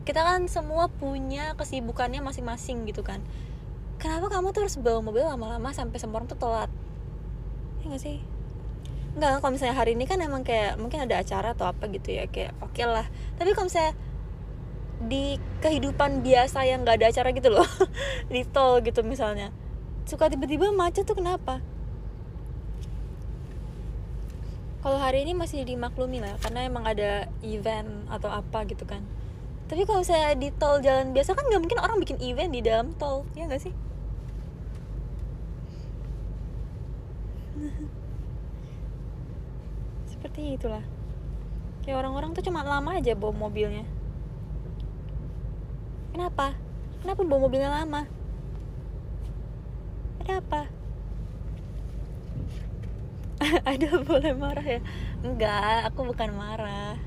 Kita 0.04 0.22
kan 0.22 0.46
semua 0.52 0.92
punya 0.92 1.56
kesibukannya 1.56 2.20
masing-masing 2.20 2.84
gitu 2.86 3.02
kan. 3.02 3.24
Kenapa 3.96 4.28
kamu 4.28 4.52
tuh 4.52 4.68
harus 4.68 4.76
bawa 4.76 5.00
mobil 5.00 5.24
lama-lama 5.24 5.72
sampai 5.72 5.98
semua 6.04 6.20
orang 6.20 6.28
tuh 6.28 6.38
telat? 6.38 6.68
Ya 7.82 7.96
gak 7.96 8.04
sih? 8.04 8.20
Enggak, 9.16 9.40
kalau 9.40 9.56
misalnya 9.56 9.80
hari 9.80 9.96
ini 9.96 10.04
kan 10.04 10.20
emang 10.20 10.44
kayak 10.44 10.76
mungkin 10.76 11.08
ada 11.08 11.24
acara 11.24 11.56
atau 11.56 11.72
apa 11.72 11.88
gitu 11.88 12.20
ya 12.20 12.28
kayak 12.28 12.52
oke 12.60 12.76
okay 12.76 12.84
lah. 12.84 13.08
Tapi 13.40 13.56
kalau 13.56 13.72
misalnya 13.72 13.96
di 15.00 15.40
kehidupan 15.64 16.24
biasa 16.24 16.68
yang 16.68 16.84
nggak 16.84 17.00
ada 17.00 17.08
acara 17.12 17.30
gitu 17.36 17.52
loh 17.52 17.68
di 18.34 18.48
tol 18.48 18.80
gitu 18.80 19.04
misalnya 19.04 19.52
suka 20.08 20.32
tiba-tiba 20.32 20.72
macet 20.72 21.04
tuh 21.04 21.20
kenapa 21.20 21.60
kalau 24.86 25.02
hari 25.02 25.26
ini 25.26 25.34
masih 25.34 25.66
dimaklumi 25.66 26.22
lah 26.22 26.38
karena 26.46 26.70
emang 26.70 26.86
ada 26.86 27.26
event 27.42 28.06
atau 28.06 28.30
apa 28.30 28.70
gitu 28.70 28.86
kan. 28.86 29.02
Tapi 29.66 29.82
kalau 29.82 30.06
saya 30.06 30.38
di 30.38 30.54
tol 30.54 30.78
jalan 30.78 31.10
biasa 31.10 31.34
kan 31.34 31.42
nggak 31.50 31.58
mungkin 31.58 31.82
orang 31.82 31.98
bikin 31.98 32.22
event 32.22 32.54
di 32.54 32.62
dalam 32.62 32.94
tol 32.94 33.26
ya 33.34 33.50
nggak 33.50 33.66
sih? 33.66 33.74
Seperti 40.14 40.54
itulah. 40.54 40.86
Kayak 41.82 42.06
orang-orang 42.06 42.38
tuh 42.38 42.46
cuma 42.46 42.62
lama 42.62 42.94
aja 42.94 43.18
bawa 43.18 43.34
mobilnya. 43.34 43.90
Kenapa? 46.14 46.54
Kenapa 47.02 47.26
bawa 47.26 47.50
mobilnya 47.50 47.74
lama? 47.74 48.06
Ada 50.22 50.46
apa 50.46 50.75
ada 53.72 53.90
boleh 54.02 54.34
marah 54.36 54.66
ya? 54.66 54.80
Enggak 55.22 55.92
aku 55.92 56.00
bukan 56.14 56.30
marah. 56.34 56.98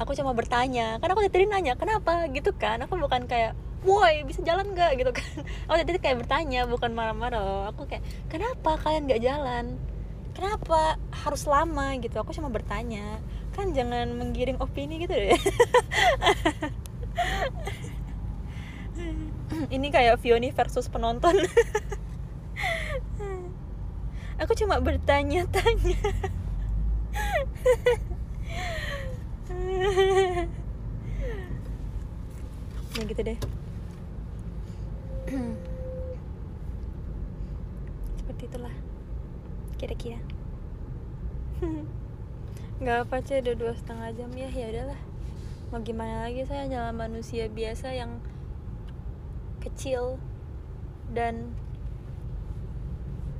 Aku 0.00 0.16
cuma 0.16 0.32
bertanya 0.32 0.96
karena 0.96 1.12
aku 1.12 1.22
tadi 1.28 1.44
nanya 1.44 1.76
kenapa? 1.76 2.28
Gitu 2.32 2.52
kan. 2.56 2.80
Aku 2.84 2.96
bukan 2.96 3.28
kayak 3.28 3.52
woi 3.84 4.24
bisa 4.24 4.40
jalan 4.44 4.72
nggak? 4.72 4.96
Gitu 5.00 5.12
kan. 5.12 5.44
Oh 5.68 5.76
tadi 5.76 5.98
kayak 6.00 6.24
bertanya 6.24 6.66
bukan 6.68 6.92
marah-marah. 6.92 7.72
Aku 7.72 7.84
kayak 7.88 8.04
kenapa 8.32 8.80
kalian 8.80 9.04
nggak 9.08 9.22
jalan? 9.22 9.76
Kenapa 10.32 10.96
harus 11.12 11.44
lama? 11.44 11.96
Gitu. 12.00 12.16
Aku 12.16 12.32
cuma 12.32 12.48
bertanya 12.48 13.20
kan 13.50 13.74
jangan 13.76 14.08
menggiring 14.14 14.56
opini 14.62 15.04
gitu 15.04 15.12
deh. 15.12 15.36
Ini 19.50 19.92
kayak 19.92 20.22
Vioni 20.22 20.54
versus 20.54 20.86
penonton 20.88 21.34
aku 24.40 24.56
cuma 24.56 24.80
bertanya-tanya. 24.80 26.00
Ya 32.96 33.02
gitu 33.06 33.20
deh. 33.22 33.38
Seperti 38.18 38.42
itulah. 38.50 38.74
Kira-kira. 39.78 40.18
Nggak 42.80 42.98
apa 43.04 43.16
sih 43.22 43.44
udah 43.44 43.54
dua 43.54 43.72
setengah 43.76 44.08
jam 44.16 44.32
ya. 44.32 44.48
Ya 44.48 44.66
udahlah. 44.72 45.00
Mau 45.70 45.84
gimana 45.86 46.26
lagi 46.26 46.42
saya 46.48 46.66
hanya 46.66 46.90
manusia 46.90 47.46
biasa 47.46 47.94
yang 47.94 48.18
kecil 49.62 50.18
dan 51.12 51.54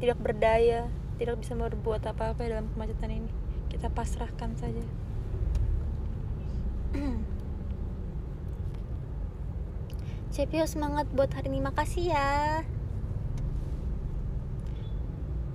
tidak 0.01 0.19
berdaya 0.19 0.89
tidak 1.21 1.37
bisa 1.45 1.53
berbuat 1.53 2.01
apa-apa 2.09 2.49
dalam 2.49 2.73
kemacetan 2.73 3.13
ini. 3.13 3.29
Kita 3.69 3.93
pasrahkan 3.93 4.57
saja. 4.57 4.81
Cepio 10.33 10.65
semangat 10.65 11.13
buat 11.13 11.29
hari 11.37 11.53
ini. 11.53 11.61
Makasih 11.61 12.17
ya. 12.17 12.65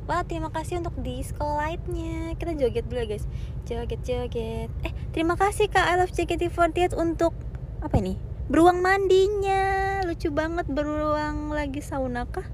Wah 0.06 0.22
terima 0.22 0.54
kasih 0.54 0.86
untuk 0.86 1.02
disco 1.02 1.42
lightnya 1.42 2.38
Kita 2.38 2.54
joget 2.54 2.86
dulu 2.86 3.02
ya 3.02 3.10
guys. 3.10 3.26
Joget 3.66 4.06
joget. 4.06 4.70
Eh 4.86 4.94
terima 5.18 5.34
kasih 5.34 5.66
kak. 5.66 5.82
I 5.82 5.98
love 5.98 6.14
JKT48 6.14 6.94
untuk 6.94 7.34
Apa 7.82 7.98
ini? 7.98 8.22
Beruang 8.54 8.86
mandinya. 8.86 10.06
Lucu 10.06 10.30
banget 10.30 10.70
beruang 10.70 11.50
lagi 11.50 11.82
sauna 11.82 12.30
kah? 12.30 12.46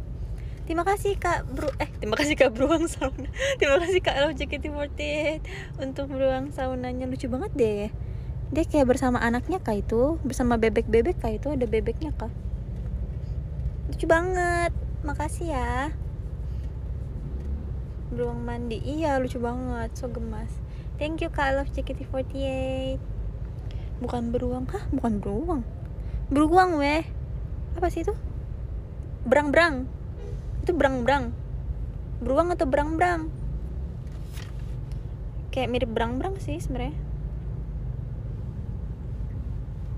Terima 0.70 0.86
kasih 0.86 1.18
kak 1.18 1.50
bro 1.50 1.74
Eh 1.82 1.90
terima 1.98 2.14
kasih 2.14 2.38
kak 2.38 2.54
beruang 2.54 2.86
sauna. 2.86 3.30
Terima 3.60 3.82
kasih 3.82 4.00
kak 4.00 4.16
love 4.22 4.38
JKT48 4.38 5.02
Untuk 5.82 6.14
beruang 6.14 6.54
saunanya. 6.54 7.10
Lucu 7.10 7.26
banget 7.26 7.52
deh. 7.58 7.90
Dia 8.52 8.64
kayak 8.68 8.88
bersama 8.94 9.18
anaknya 9.24 9.58
kak 9.58 9.82
itu? 9.82 10.22
Bersama 10.22 10.62
bebek-bebek 10.62 11.18
kak 11.18 11.42
itu? 11.42 11.48
Ada 11.50 11.66
bebeknya 11.66 12.14
kak 12.14 12.30
Lucu 13.90 14.06
banget. 14.06 14.72
Makasih 15.02 15.50
ya. 15.50 15.90
Beruang 18.14 18.46
mandi. 18.46 18.78
Iya 18.86 19.18
lucu 19.18 19.42
banget. 19.42 19.98
So 19.98 20.14
gemas. 20.14 20.54
Thank 21.02 21.26
you 21.26 21.34
kak 21.34 21.58
love 21.58 21.74
JKT48 21.74 23.02
bukan 24.02 24.34
beruang 24.34 24.66
kah? 24.66 24.82
Bukan 24.90 25.22
beruang. 25.22 25.62
Beruang 26.30 26.78
weh. 26.78 27.06
Apa 27.78 27.88
sih 27.94 28.02
itu? 28.06 28.14
Berang-berang 29.26 30.01
itu 30.72 30.80
berang-berang. 30.80 31.36
Beruang 32.24 32.56
atau 32.56 32.64
berang-berang? 32.64 33.28
Kayak 35.52 35.68
mirip 35.68 35.92
berang-berang 35.92 36.40
sih 36.40 36.64
sebenarnya. 36.64 36.96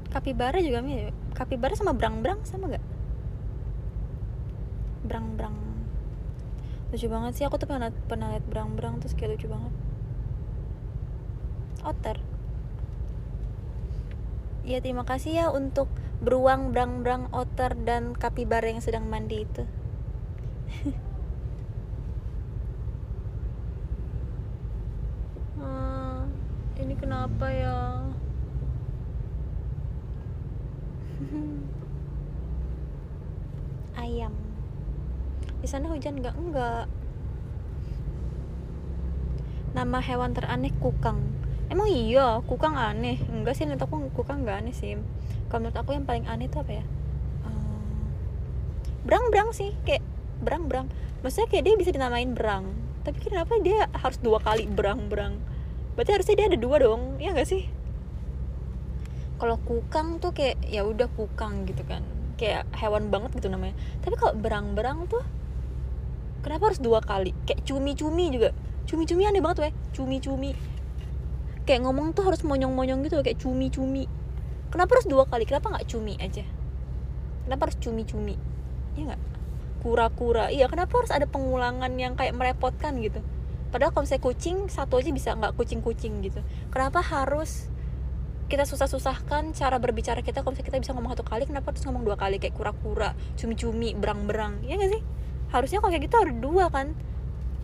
Kapibara 0.10 0.58
juga 0.66 0.82
mirip. 0.82 1.14
Kapibara 1.38 1.78
sama 1.78 1.94
berang-berang 1.94 2.42
sama 2.42 2.74
gak 2.74 2.82
berang-berang. 5.06 5.54
Lucu 6.90 7.06
banget 7.06 7.38
sih 7.38 7.46
aku 7.46 7.62
tuh 7.62 7.70
pernah 7.70 7.94
pernah 8.10 8.34
liat 8.34 8.46
berang-berang 8.50 8.98
terus 8.98 9.14
kayak 9.14 9.38
lucu 9.38 9.46
banget. 9.46 9.74
Otter. 11.86 12.18
Ya 14.66 14.82
terima 14.82 15.06
kasih 15.06 15.38
ya 15.38 15.46
untuk 15.54 15.86
beruang 16.24 16.74
berang-berang 16.74 17.30
otter 17.30 17.78
dan 17.78 18.18
kapibara 18.18 18.66
yang 18.72 18.82
sedang 18.82 19.12
mandi 19.12 19.44
itu 19.44 19.68
hmm, 25.60 26.24
ini 26.84 26.96
kenapa 27.00 27.48
ya? 27.52 28.04
Ayam. 34.04 34.34
Di 35.64 35.68
sana 35.70 35.88
hujan 35.88 36.20
nggak? 36.20 36.36
Enggak 36.36 36.92
nama 39.74 39.98
hewan 40.00 40.38
teraneh 40.38 40.72
kukang. 40.78 41.20
Emang 41.68 41.90
iya 41.90 42.40
kukang 42.46 42.78
aneh. 42.78 43.18
Enggak 43.34 43.58
sih 43.58 43.66
menurut 43.66 43.82
aku 43.82 43.96
kukang 44.14 44.46
nggak 44.46 44.64
aneh 44.64 44.74
sih. 44.74 44.94
Kalau 45.50 45.66
menurut 45.66 45.78
aku 45.78 45.98
yang 45.98 46.06
paling 46.06 46.30
aneh 46.30 46.46
itu 46.46 46.62
apa 46.62 46.82
ya? 46.82 46.86
Um, 47.42 48.14
berang 49.04 49.34
berang 49.34 49.50
sih 49.52 49.74
kayak 49.82 50.06
berang 50.44 50.68
berang. 50.68 50.88
Maksudnya 51.24 51.48
kayak 51.48 51.64
dia 51.64 51.76
bisa 51.80 51.92
dinamain 51.96 52.36
berang. 52.36 52.76
Tapi 53.04 53.20
kenapa 53.20 53.60
dia 53.60 53.88
harus 53.96 54.20
dua 54.20 54.40
kali 54.40 54.68
berang 54.68 55.12
berang? 55.12 55.40
Berarti 55.96 56.12
harusnya 56.16 56.36
dia 56.40 56.48
ada 56.52 56.60
dua 56.60 56.80
dong 56.80 57.20
ya 57.20 57.36
nggak 57.36 57.48
sih? 57.48 57.68
Kalau 59.40 59.60
kukang 59.64 60.24
tuh 60.24 60.32
kayak 60.32 60.60
ya 60.68 60.88
udah 60.88 61.12
kukang 61.12 61.68
gitu 61.68 61.84
kan. 61.84 62.04
Kayak 62.40 62.68
hewan 62.80 63.12
banget 63.12 63.36
gitu 63.40 63.52
namanya. 63.52 63.76
Tapi 64.04 64.16
kalau 64.16 64.36
berang-berang 64.40 65.08
tuh 65.12 65.24
kenapa 66.44 66.72
harus 66.72 66.80
dua 66.80 67.04
kali? 67.04 67.36
Kayak 67.44 67.64
cumi-cumi 67.68 68.32
juga. 68.32 68.50
Cumi-cumi 68.88 69.28
aneh 69.28 69.44
banget 69.44 69.72
weh. 69.72 69.74
Cumi-cumi. 69.92 70.56
Kayak 71.68 71.88
ngomong 71.88 72.16
tuh 72.16 72.24
harus 72.28 72.44
monyong-monyong 72.44 73.04
gitu 73.04 73.20
kayak 73.20 73.40
cumi-cumi. 73.40 74.08
Kenapa 74.72 74.96
harus 75.00 75.08
dua 75.08 75.28
kali? 75.28 75.44
Kenapa 75.44 75.76
nggak 75.76 75.88
cumi 75.92 76.16
aja? 76.24 76.44
Kenapa 77.44 77.68
harus 77.68 77.78
cumi-cumi? 77.84 78.36
Ya 78.96 79.12
nggak 79.12 79.33
kura-kura. 79.84 80.48
Iya 80.50 80.72
kenapa 80.72 81.04
harus 81.04 81.12
ada 81.12 81.28
pengulangan 81.28 81.92
yang 82.00 82.16
kayak 82.16 82.34
merepotkan 82.34 82.98
gitu? 83.04 83.20
Padahal 83.70 83.92
kalau 83.92 84.08
misalnya 84.08 84.24
kucing 84.24 84.58
satu 84.72 85.04
aja 85.04 85.12
bisa 85.12 85.36
nggak 85.36 85.54
kucing-kucing 85.60 86.24
gitu. 86.24 86.40
Kenapa 86.72 87.04
harus 87.04 87.68
kita 88.48 88.64
susah-susahkan 88.64 89.52
cara 89.58 89.82
berbicara 89.82 90.22
kita 90.22 90.46
kalau 90.46 90.56
misalnya 90.56 90.70
kita 90.72 90.80
bisa 90.80 90.92
ngomong 90.96 91.12
satu 91.18 91.26
kali 91.26 91.44
kenapa 91.50 91.76
harus 91.76 91.84
ngomong 91.84 92.08
dua 92.08 92.16
kali? 92.16 92.40
Kayak 92.40 92.56
kura-kura 92.56 93.18
cumi-cumi 93.36 93.92
berang-berang. 93.98 94.64
Ya 94.64 94.80
gak 94.80 94.94
sih? 94.94 95.02
Harusnya 95.52 95.84
kalau 95.84 95.92
kayak 95.92 96.06
gitu 96.08 96.16
ada 96.16 96.34
dua 96.34 96.66
kan? 96.72 96.96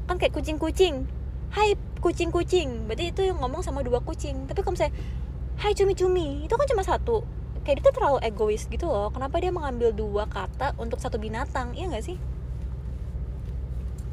Kan 0.10 0.18
kayak 0.20 0.36
kucing-kucing. 0.36 1.08
Hai 1.56 1.80
kucing-kucing. 2.04 2.90
Berarti 2.90 3.16
itu 3.16 3.22
yang 3.24 3.40
ngomong 3.40 3.64
sama 3.64 3.86
dua 3.86 4.04
kucing. 4.04 4.50
Tapi 4.50 4.60
kalau 4.66 4.76
misalnya 4.76 4.98
hai 5.62 5.72
cumi-cumi. 5.78 6.44
Itu 6.50 6.58
kan 6.58 6.68
cuma 6.68 6.82
satu 6.82 7.39
kayak 7.64 7.84
itu 7.84 7.90
terlalu 7.92 8.20
egois 8.24 8.64
gitu 8.66 8.88
loh. 8.88 9.12
Kenapa 9.12 9.38
dia 9.42 9.52
mengambil 9.52 9.92
dua 9.92 10.26
kata 10.26 10.74
untuk 10.80 10.98
satu 10.98 11.20
binatang? 11.20 11.76
Iya 11.76 11.92
gak 11.92 12.06
sih? 12.06 12.18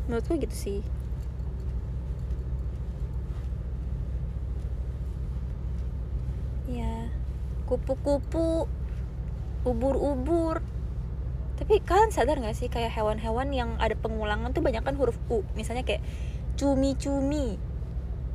Menurutku 0.07 0.39
gitu 0.39 0.57
sih. 0.57 0.81
Ya 6.71 7.11
kupu-kupu. 7.71 8.67
Ubur-ubur. 9.67 10.63
Tapi 11.59 11.83
kalian 11.83 12.15
sadar 12.15 12.39
gak 12.39 12.55
sih 12.55 12.71
kayak 12.71 12.95
hewan-hewan 12.95 13.51
yang 13.51 13.75
ada 13.83 13.99
pengulangan 13.99 14.55
tuh 14.55 14.63
banyak 14.63 14.83
kan 14.85 14.95
huruf 14.95 15.19
U? 15.27 15.43
Misalnya 15.59 15.83
kayak 15.83 16.05
cumi-cumi 16.55 17.59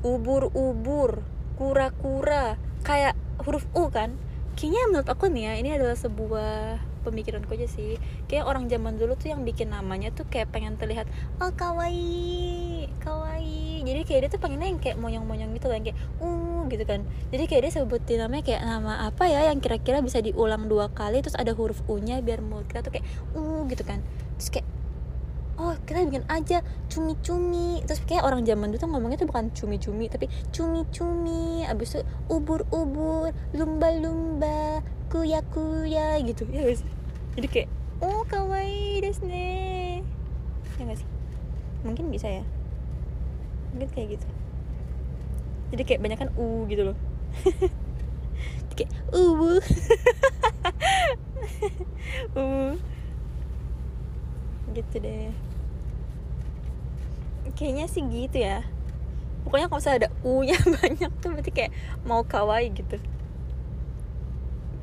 ubur-ubur 0.02 1.24
kura-kura. 1.56 2.60
Kayak 2.82 3.16
huruf 3.46 3.64
U 3.78 3.88
kan 3.94 4.18
kayaknya 4.62 4.94
menurut 4.94 5.10
aku 5.10 5.26
nih 5.34 5.44
ya 5.50 5.54
ini 5.58 5.70
adalah 5.74 5.98
sebuah 5.98 6.78
pemikiranku 7.02 7.50
aja 7.58 7.66
sih. 7.66 7.98
Kayak 8.30 8.46
orang 8.46 8.70
zaman 8.70 8.94
dulu 9.02 9.18
tuh 9.18 9.34
yang 9.34 9.42
bikin 9.42 9.74
namanya 9.74 10.14
tuh 10.14 10.30
kayak 10.30 10.54
pengen 10.54 10.78
terlihat 10.78 11.10
oh 11.42 11.50
kawaii 11.50 12.86
kawaii. 13.02 13.82
Jadi 13.82 14.06
kayak 14.06 14.20
dia 14.22 14.30
tuh 14.30 14.38
pengennya 14.38 14.70
yang 14.70 14.78
kayak 14.78 15.02
monyong-monyong 15.02 15.58
gitu 15.58 15.66
kan 15.66 15.82
kayak 15.82 15.98
uh 16.22 16.62
gitu 16.70 16.86
kan. 16.86 17.02
Jadi 17.34 17.44
kayak 17.50 17.62
dia 17.66 17.72
sebutin 17.82 18.22
namanya 18.22 18.44
kayak 18.46 18.62
nama 18.62 19.10
apa 19.10 19.26
ya 19.26 19.50
yang 19.50 19.58
kira-kira 19.58 20.06
bisa 20.06 20.22
diulang 20.22 20.70
dua 20.70 20.94
kali 20.94 21.26
terus 21.26 21.34
ada 21.34 21.58
huruf 21.58 21.82
u 21.90 21.98
nya 21.98 22.22
biar 22.22 22.46
mulut 22.46 22.70
kita 22.70 22.86
tuh 22.86 22.94
kayak 22.94 23.06
uh 23.34 23.66
gitu 23.66 23.82
kan. 23.82 24.06
Terus 24.38 24.62
kayak 24.62 24.68
oh 25.62 25.78
kita 25.86 26.10
bikin 26.10 26.26
aja 26.26 26.66
cumi-cumi. 26.90 27.86
Terus 27.86 28.02
kayak 28.10 28.26
orang 28.26 28.42
zaman 28.42 28.74
dulu 28.74 28.82
tuh 28.82 28.90
ngomongnya 28.90 29.22
tuh 29.22 29.30
bukan 29.30 29.54
cumi-cumi 29.54 30.10
tapi 30.10 30.26
cumi-cumi. 30.50 31.70
Abis 31.70 31.96
itu 31.96 32.02
ubur-ubur 32.34 33.30
lumba-lumba 33.54 34.82
kuya-kuya 35.14 36.18
gitu. 36.26 36.50
Ya 36.50 36.66
guys 36.66 36.82
jadi 37.38 37.48
kayak 37.48 37.70
oh 38.04 38.28
kawaii 38.28 39.00
desu 39.00 39.24
ne 39.24 40.02
ya 40.76 40.84
gak 40.84 40.98
sih? 40.98 41.08
Mungkin 41.86 42.10
bisa 42.10 42.28
ya. 42.28 42.44
Mungkin 43.72 43.88
kayak 43.94 44.20
gitu. 44.20 44.28
Jadi 45.72 45.84
kayak 45.88 46.02
banyak 46.04 46.20
kan 46.20 46.30
u 46.36 46.68
gitu 46.68 46.92
loh. 46.92 46.98
Kayak 48.72 48.88
uwu 49.12 49.60
uwu 52.40 52.72
gitu 54.76 54.96
deh 55.04 55.36
kayaknya 57.56 57.86
sih 57.92 58.02
gitu 58.08 58.38
ya. 58.42 58.64
Pokoknya 59.46 59.68
kalau 59.70 59.80
misalnya 59.82 60.00
ada 60.06 60.10
u 60.22 60.44
nya 60.46 60.58
banyak 60.78 61.12
tuh 61.22 61.30
berarti 61.34 61.52
kayak 61.52 61.72
mau 62.06 62.24
kawaii 62.26 62.70
gitu. 62.74 62.98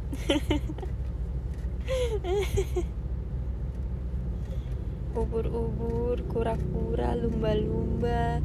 Ubur-ubur 5.19 6.23
kura-kura 6.31 7.15
lumba-lumba. 7.19 8.41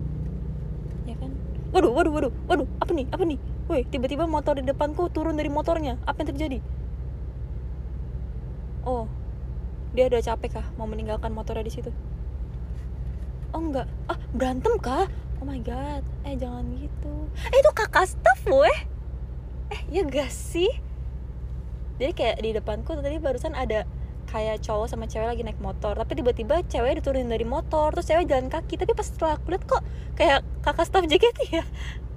Ya 1.05 1.15
kan? 1.19 1.31
Waduh 1.73 1.91
waduh 1.93 2.11
waduh 2.13 2.31
waduh 2.45 2.67
apa 2.79 2.91
nih 2.93 3.07
apa 3.09 3.23
nih? 3.25 3.39
Woi 3.67 3.83
tiba-tiba 3.87 4.27
motor 4.27 4.55
di 4.59 4.63
depanku 4.67 5.09
turun 5.09 5.37
dari 5.37 5.49
motornya. 5.49 5.97
Apa 6.05 6.23
yang 6.23 6.29
terjadi? 6.35 6.59
Oh 8.83 9.07
dia 9.93 10.09
udah 10.09 10.21
capek 10.25 10.57
kah 10.57 10.67
mau 10.75 10.89
meninggalkan 10.89 11.29
motornya 11.29 11.61
di 11.61 11.73
situ 11.73 11.93
oh 13.53 13.61
enggak. 13.61 13.87
Ah 14.09 14.17
berantem 14.33 14.73
kah? 14.81 15.07
Oh 15.39 15.45
my 15.45 15.61
god. 15.61 16.03
Eh 16.25 16.35
jangan 16.35 16.65
gitu. 16.77 17.15
Eh 17.53 17.57
itu 17.61 17.71
kakak 17.71 18.09
staff 18.09 18.41
loh 18.49 18.65
eh. 18.65 18.79
Eh 19.71 19.81
ya 19.89 20.01
gak 20.05 20.29
sih? 20.29 20.69
Jadi 22.01 22.11
kayak 22.17 22.37
di 22.41 22.49
depanku 22.57 22.97
tadi 22.97 23.21
barusan 23.21 23.53
ada 23.53 23.85
kayak 24.27 24.65
cowok 24.65 24.89
sama 24.89 25.05
cewek 25.05 25.29
lagi 25.29 25.41
naik 25.45 25.61
motor. 25.61 25.93
Tapi 25.93 26.17
tiba-tiba 26.17 26.65
cewek 26.65 26.99
diturunin 26.99 27.29
dari 27.29 27.45
motor 27.45 27.93
terus 27.93 28.09
cewek 28.09 28.25
jalan 28.27 28.49
kaki. 28.49 28.75
Tapi 28.81 28.91
pas 28.97 29.05
setelah 29.05 29.37
aku 29.37 29.53
lihat 29.53 29.63
kok 29.69 29.81
kayak 30.13 30.45
kakak 30.61 30.85
staff 30.85 31.05
JKT 31.09 31.39
ya 31.49 31.65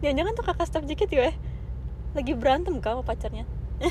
jangan-jangan 0.04 0.32
tuh 0.36 0.44
kakak 0.44 0.66
staff 0.68 0.84
JKT 0.84 1.12
ya 1.16 1.32
lagi 2.16 2.32
berantem 2.32 2.80
kah 2.80 2.96
sama 2.96 3.04
pacarnya? 3.04 3.44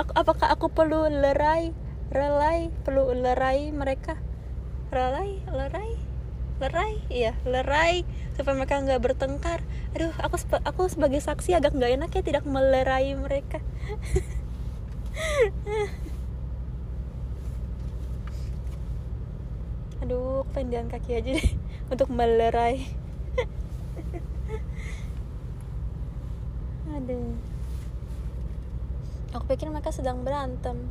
Aku, 0.00 0.10
apakah 0.16 0.48
aku 0.48 0.72
perlu 0.72 1.06
lerai 1.06 1.70
relai 2.08 2.72
perlu 2.82 3.12
lerai 3.12 3.68
mereka 3.70 4.16
relai 4.94 5.42
lerai 5.50 6.04
lerai. 6.62 7.02
Iya 7.10 7.34
lerai. 7.46 8.04
Supaya 8.38 8.54
mereka 8.58 8.82
nggak 8.82 9.02
bertengkar. 9.02 9.60
Aduh 9.94 10.12
aku 10.22 10.36
aku 10.62 10.88
sebagai 10.90 11.20
saksi 11.22 11.54
agak 11.58 11.74
nggak 11.74 11.92
enak 11.98 12.14
ya 12.14 12.22
tidak 12.22 12.44
melerai 12.46 13.14
mereka. 13.18 13.58
Aduh 20.02 20.44
jalan 20.54 20.90
kaki 20.90 21.14
aja 21.18 21.30
deh 21.34 21.48
untuk 21.92 22.08
melerai. 22.10 22.86
Aduh. 26.94 27.34
Aku 29.34 29.50
pikir 29.50 29.66
mereka 29.66 29.90
sedang 29.90 30.22
berantem 30.22 30.86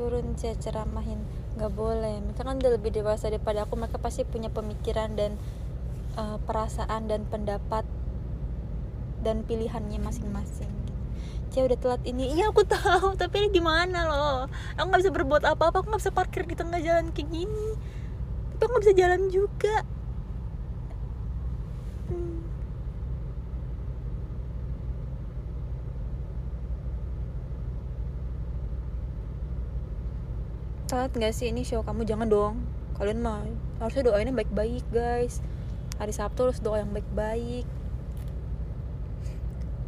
turun 0.00 0.32
saya 0.40 0.56
ceramahin. 0.56 1.20
Nggak 1.60 1.72
boleh. 1.76 2.24
Mereka 2.24 2.40
kan 2.40 2.56
udah 2.56 2.72
lebih 2.72 2.90
dewasa 2.96 3.28
daripada 3.28 3.68
aku. 3.68 3.76
Mereka 3.76 4.00
pasti 4.00 4.24
punya 4.24 4.48
pemikiran 4.48 5.12
dan 5.12 5.36
uh, 6.16 6.40
perasaan 6.48 7.04
dan 7.04 7.28
pendapat 7.28 7.84
dan 9.20 9.44
pilihannya 9.44 10.00
masing-masing. 10.00 10.72
Cia 11.52 11.68
udah 11.68 11.76
telat 11.76 12.02
ini. 12.08 12.32
Iya 12.32 12.48
aku 12.48 12.64
tahu. 12.64 13.12
Tapi 13.20 13.44
ini 13.44 13.48
gimana 13.60 14.08
loh? 14.08 14.48
Aku 14.80 14.88
nggak 14.88 15.04
bisa 15.04 15.12
berbuat 15.12 15.44
apa-apa. 15.44 15.84
Aku 15.84 15.92
nggak 15.92 16.00
bisa 16.00 16.16
parkir 16.16 16.48
di 16.48 16.56
tengah 16.56 16.80
jalan 16.80 17.12
kayak 17.12 17.28
gini. 17.28 17.68
Aku 18.56 18.72
nggak 18.72 18.82
bisa 18.88 18.94
jalan 18.96 19.28
juga 19.28 19.84
telat 30.90 31.14
nggak 31.14 31.30
sih 31.30 31.54
ini 31.54 31.62
show? 31.62 31.86
Kamu 31.86 32.02
jangan 32.02 32.26
dong. 32.26 32.66
Kalian 32.98 33.22
mah 33.22 33.46
harusnya 33.78 34.10
doainnya 34.10 34.34
baik-baik 34.34 34.82
guys. 34.90 35.38
Hari 36.02 36.10
Sabtu 36.10 36.50
harus 36.50 36.58
doa 36.58 36.82
yang 36.82 36.90
baik-baik. 36.90 37.62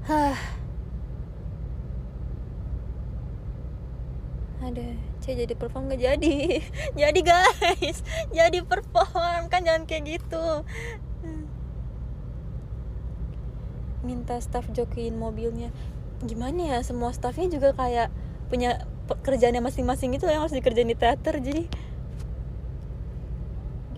Hah. 0.06 0.38
Ada. 4.62 4.94
Saya 5.18 5.42
jadi 5.42 5.54
perform 5.58 5.90
gak 5.90 6.02
jadi. 6.02 6.62
Jadi 7.02 7.20
guys. 7.26 7.98
Jadi 8.38 8.62
perform. 8.62 9.50
Kan 9.50 9.66
jangan 9.66 9.90
kayak 9.90 10.18
gitu. 10.18 10.62
Minta 14.06 14.38
staff 14.38 14.70
jokiin 14.70 15.18
mobilnya. 15.18 15.74
Gimana 16.22 16.74
ya? 16.74 16.78
Semua 16.86 17.10
staffnya 17.10 17.50
juga 17.50 17.74
kayak 17.74 18.14
punya 18.50 18.86
pekerjaannya 19.06 19.62
masing-masing 19.62 20.14
itu 20.14 20.24
yang 20.30 20.44
harus 20.44 20.54
dikerjain 20.54 20.88
di 20.88 20.96
teater 20.96 21.38
jadi 21.42 21.66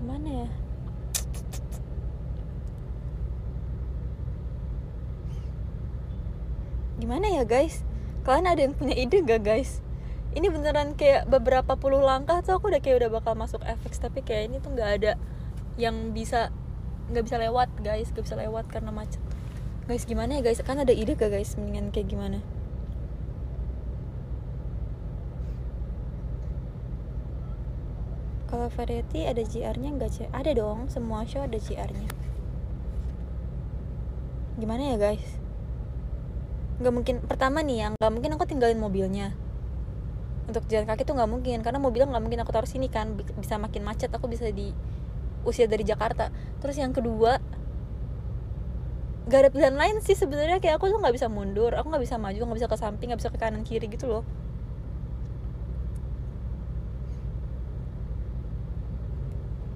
gimana 0.00 0.28
ya? 0.28 0.48
Gimana 7.00 7.26
ya 7.28 7.44
guys? 7.44 7.84
Kalian 8.24 8.48
ada 8.48 8.61
yang 8.64 8.72
punya 8.72 8.96
ide 8.96 9.20
gak 9.20 9.44
guys? 9.44 9.84
Ini 10.34 10.50
beneran 10.50 10.96
kayak 10.98 11.28
beberapa 11.28 11.76
puluh 11.76 12.02
langkah 12.02 12.42
tuh 12.42 12.59
aku 12.59 12.72
udah 12.72 12.80
kayak 12.82 13.07
udah 13.07 13.11
bakal 13.20 13.38
masuk 13.38 13.62
FX 13.62 14.02
tapi 14.02 14.24
kayak 14.24 14.50
ini 14.50 14.57
tuh 14.59 14.74
nggak 14.74 14.90
ada 14.98 15.12
yang 15.78 16.11
bisa 16.11 16.50
nggak 17.12 17.22
bisa 17.22 17.36
lewat 17.38 17.68
guys. 17.84 18.11
Nggak 18.11 18.24
bisa 18.26 18.36
lewat 18.40 18.64
karena 18.66 18.90
macet. 18.90 19.22
Guys 19.86 20.09
gimana 20.09 20.40
ya 20.40 20.42
guys? 20.42 20.59
Kan 20.64 20.80
ada 20.80 20.90
ide 20.90 21.14
gak 21.14 21.30
guys? 21.30 21.55
Mendingan 21.55 21.92
kayak 21.92 22.09
gimana 22.11 22.42
kalau 28.55 28.70
variety 28.70 29.26
ada 29.26 29.42
GR-nya 29.42 29.90
enggak 29.90 30.14
sih 30.14 30.30
ada 30.30 30.55
dong 30.55 30.86
semua 30.86 31.26
show 31.26 31.42
ada 31.42 31.59
GR-nya 31.59 32.07
gimana 34.55 34.94
ya 34.94 34.96
guys? 34.98 35.26
Nggak 36.78 36.94
mungkin 36.94 37.16
pertama 37.26 37.59
nih 37.62 37.86
yang 37.86 37.92
nggak 37.98 38.12
mungkin 38.14 38.30
aku 38.38 38.44
tinggalin 38.46 38.78
mobilnya. 38.78 39.34
Untuk 40.46 40.68
jalan 40.70 40.86
kaki 40.86 41.02
tuh 41.02 41.18
nggak 41.18 41.30
mungkin 41.30 41.59
karena 41.64 41.82
mobilnya 41.82 42.14
nggak 42.14 42.22
mungkin 42.22 42.40
aku 42.46 42.55
taruh 42.55 42.70
sini 42.70 42.86
kan 42.86 43.18
bisa 43.18 43.59
makin 43.59 43.82
macet 43.82 44.14
aku 44.14 44.30
bisa 44.30 44.46
di 44.55 44.70
usia 45.42 45.66
dari 45.66 45.82
Jakarta. 45.82 46.30
Terus 46.62 46.78
yang 46.78 46.94
kedua 46.94 47.42
gak 49.24 49.40
ada 49.40 49.48
pilihan 49.48 49.72
lain 49.72 50.05
sih 50.05 50.12
sebenarnya 50.12 50.61
kayak 50.61 50.76
aku 50.76 50.92
tuh 50.92 51.00
nggak 51.00 51.16
bisa 51.16 51.32
mundur 51.32 51.72
aku 51.72 51.88
nggak 51.88 52.05
bisa 52.05 52.20
maju 52.20 52.36
nggak 52.36 52.59
bisa 52.61 52.68
ke 52.68 52.76
samping 52.76 53.09
nggak 53.09 53.24
bisa 53.24 53.32
ke 53.32 53.40
kanan 53.40 53.64
kiri 53.64 53.88
gitu 53.88 54.05
loh 54.05 54.20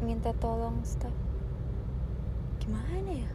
minta 0.08 0.32
tolong 0.32 0.80
staff 0.88 1.12
gimana 2.68 3.10
ya? 3.24 3.30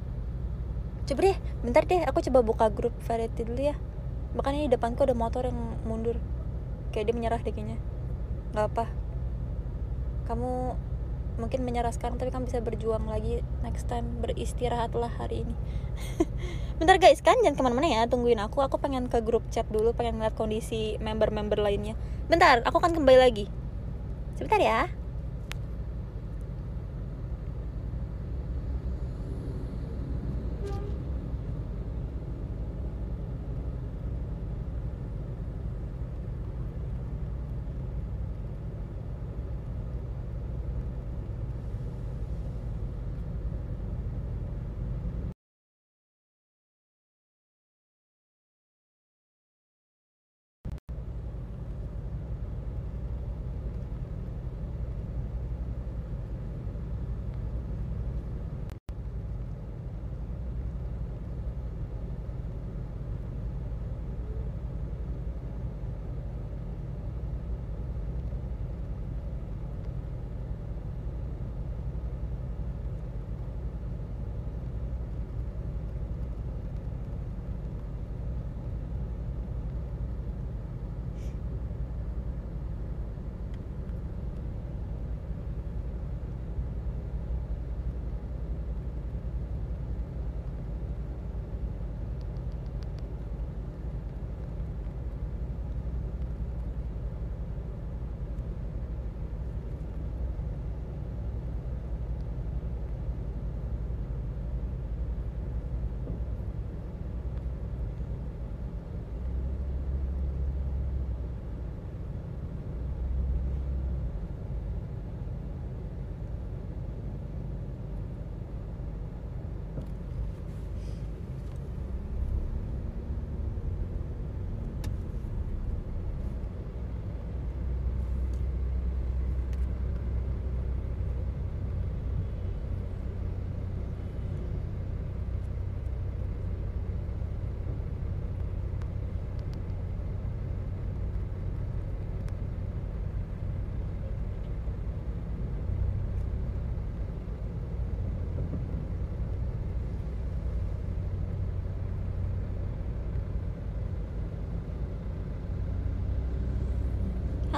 Coba 1.10 1.20
deh 1.26 1.38
bentar 1.66 1.84
deh 1.90 2.06
aku 2.06 2.22
coba 2.30 2.40
buka 2.46 2.66
grup 2.70 2.94
variety 3.10 3.42
dulu 3.44 3.74
ya. 3.74 3.76
Bahkan 4.38 4.54
ini 4.54 4.68
depanku 4.70 5.02
ada 5.02 5.18
motor 5.18 5.50
yang 5.50 5.82
mundur. 5.90 6.22
Kayak 6.94 7.10
dia 7.12 7.16
menyerah 7.18 7.42
deh 7.42 7.50
kayaknya. 7.50 7.82
Nggak 8.54 8.66
apa. 8.72 8.86
Kamu 10.30 10.78
mungkin 11.34 11.66
menyerah 11.66 11.90
sekarang 11.90 12.22
tapi 12.22 12.30
kan 12.30 12.46
bisa 12.46 12.62
berjuang 12.62 13.10
lagi 13.10 13.42
next 13.66 13.90
time. 13.90 14.22
Beristirahatlah 14.22 15.12
hari 15.18 15.50
ini. 15.50 15.56
Bentar 16.80 17.02
guys. 17.02 17.20
Kan 17.26 17.42
jangan 17.42 17.58
ke 17.58 17.64
mana-mana 17.66 17.90
ya. 17.90 18.02
Tungguin 18.06 18.40
aku. 18.40 18.62
Aku 18.64 18.78
pengen 18.78 19.10
ke 19.10 19.20
grup 19.20 19.44
chat 19.50 19.66
dulu 19.68 19.98
pengen 19.98 20.22
ngeliat 20.22 20.38
kondisi 20.38 20.96
member-member 21.02 21.58
lainnya. 21.58 21.98
Bentar 22.30 22.62
aku 22.64 22.80
akan 22.80 22.96
kembali 22.96 23.20
lagi. 23.20 23.46
Sebentar 24.38 24.62
ya 24.62 25.03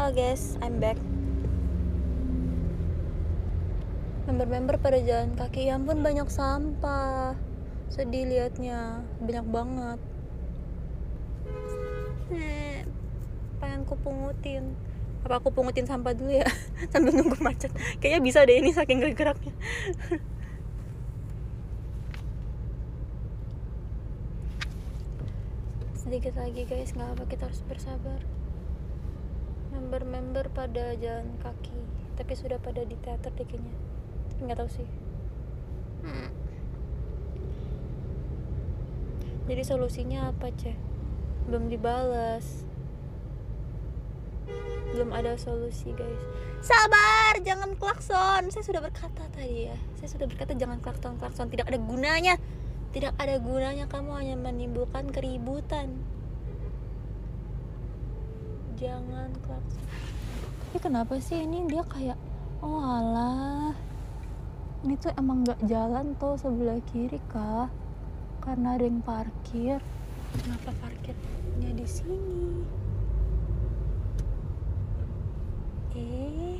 Halo 0.06 0.22
guys, 0.22 0.54
I'm 0.62 0.78
back. 0.78 1.02
Member-member 4.30 4.78
pada 4.78 5.02
jalan 5.02 5.34
kaki, 5.34 5.66
ya 5.66 5.82
ampun 5.82 6.06
banyak 6.06 6.30
sampah. 6.30 7.34
Sedih 7.90 8.30
liatnya, 8.30 9.02
banyak 9.18 9.50
banget. 9.50 9.98
Eh, 12.38 12.86
pengen 13.58 13.82
ku 13.90 13.98
pungutin. 13.98 14.78
Apa 15.26 15.42
aku 15.42 15.50
pungutin 15.50 15.90
sampah 15.90 16.14
dulu 16.14 16.38
ya 16.38 16.46
sambil 16.94 17.10
nunggu 17.10 17.42
macet? 17.42 17.74
Kayaknya 17.98 18.22
bisa 18.22 18.46
deh 18.46 18.62
ini 18.62 18.78
saking 18.78 19.02
gerak-geraknya. 19.02 19.58
Sedikit 26.06 26.38
lagi 26.38 26.62
guys, 26.70 26.94
nggak 26.94 27.10
apa 27.18 27.26
kita 27.26 27.50
harus 27.50 27.66
bersabar 27.66 28.22
member-member 29.86 30.50
pada 30.50 30.98
jalan 30.98 31.38
kaki 31.46 31.78
tapi 32.18 32.34
sudah 32.34 32.58
pada 32.58 32.82
di 32.82 32.98
teater 33.06 33.30
deh 33.38 33.46
kayaknya 33.46 33.76
nggak 34.42 34.58
tahu 34.58 34.70
sih. 34.82 34.90
Hmm. 36.06 36.30
jadi 39.46 39.62
solusinya 39.62 40.34
apa 40.34 40.50
ceh 40.58 40.74
belum 41.46 41.70
dibalas. 41.70 42.66
Belum 44.90 45.14
ada 45.14 45.38
solusi 45.38 45.94
guys. 45.94 46.24
Sabar 46.66 47.38
jangan 47.46 47.78
klakson. 47.78 48.50
Saya 48.50 48.64
sudah 48.66 48.82
berkata 48.82 49.30
tadi 49.30 49.70
ya. 49.70 49.78
Saya 50.02 50.10
sudah 50.10 50.26
berkata 50.26 50.58
jangan 50.58 50.82
klakson 50.82 51.22
klakson 51.22 51.54
tidak 51.54 51.70
ada 51.70 51.78
gunanya. 51.78 52.42
Tidak 52.90 53.14
ada 53.22 53.38
gunanya 53.38 53.86
kamu 53.86 54.18
hanya 54.18 54.36
menimbulkan 54.40 55.14
keributan 55.14 56.02
jangan 58.76 59.32
klakson 59.44 59.86
tapi 60.76 60.92
kenapa 60.92 61.16
sih 61.24 61.40
ini 61.40 61.72
dia 61.72 61.88
kayak 61.88 62.20
oh 62.60 62.84
alah. 62.84 63.72
Ini 64.84 65.00
tuh 65.00 65.16
emang 65.16 65.48
nggak 65.48 65.64
jalan 65.72 66.12
tuh 66.20 66.36
sebelah 66.36 66.84
kiri 66.92 67.16
kah 67.32 67.72
karena 68.44 68.76
ada 68.76 68.84
yang 68.84 69.00
parkir. 69.00 69.80
Kenapa 70.36 70.76
parkirnya 70.84 71.72
di 71.80 71.88
sini? 71.88 72.68
Eh 75.96 76.60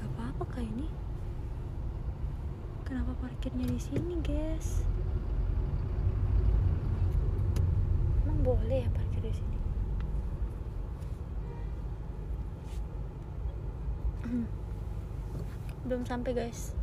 nggak 0.00 0.08
apa-apa 0.16 0.56
kah 0.56 0.64
ini. 0.64 0.88
Kenapa 2.88 3.12
parkirnya 3.20 3.68
di 3.68 3.76
sini 3.76 4.16
guys 4.24 4.80
emang 8.24 8.40
boleh 8.40 8.80
ya 8.80 8.90
parkir 8.96 9.22
di 9.28 9.34
sini 9.36 9.56
belum 15.86 16.02
sampai 16.04 16.32
guys. 16.34 16.74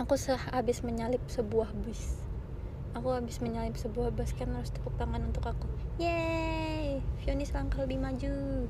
Aku 0.00 0.16
habis 0.52 0.80
menyalip 0.80 1.20
sebuah 1.28 1.70
bus 1.84 2.20
aku 2.94 3.14
habis 3.14 3.38
menyalip 3.38 3.78
sebuah 3.78 4.10
bus 4.14 4.34
kan 4.34 4.50
harus 4.54 4.70
tepuk 4.74 4.94
tangan 4.98 5.22
untuk 5.22 5.46
aku. 5.46 5.66
Yeay! 6.00 6.98
Fioni 7.22 7.46
selangkah 7.46 7.84
lebih 7.86 8.00
maju 8.02 8.66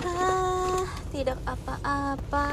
ah 0.00 0.88
tidak 1.12 1.36
apa-apa 1.44 2.48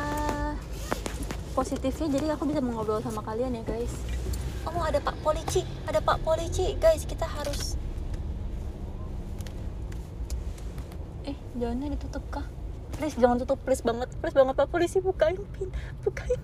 positifnya 2.07 2.31
jadi 2.31 2.39
aku 2.39 2.43
bisa 2.47 2.61
mengobrol 2.63 3.03
sama 3.03 3.19
kalian 3.19 3.59
ya 3.59 3.63
guys. 3.67 3.91
Oh 4.63 4.79
ada 4.83 4.99
pak 5.03 5.15
polisi 5.23 5.67
ada 5.87 5.99
pak 5.99 6.23
polisi 6.23 6.79
guys 6.79 7.03
kita 7.03 7.27
harus 7.27 7.75
eh 11.27 11.35
jalannya 11.59 11.99
ditutup 11.99 12.23
kah? 12.31 12.47
Please 12.95 13.19
jangan 13.19 13.43
tutup. 13.43 13.59
Please 13.67 13.83
banget. 13.83 14.07
Please 14.23 14.35
banget 14.35 14.55
pak 14.55 14.71
polisi 14.71 15.03
bukain 15.03 15.35
pin 15.51 15.67
bukain. 16.07 16.39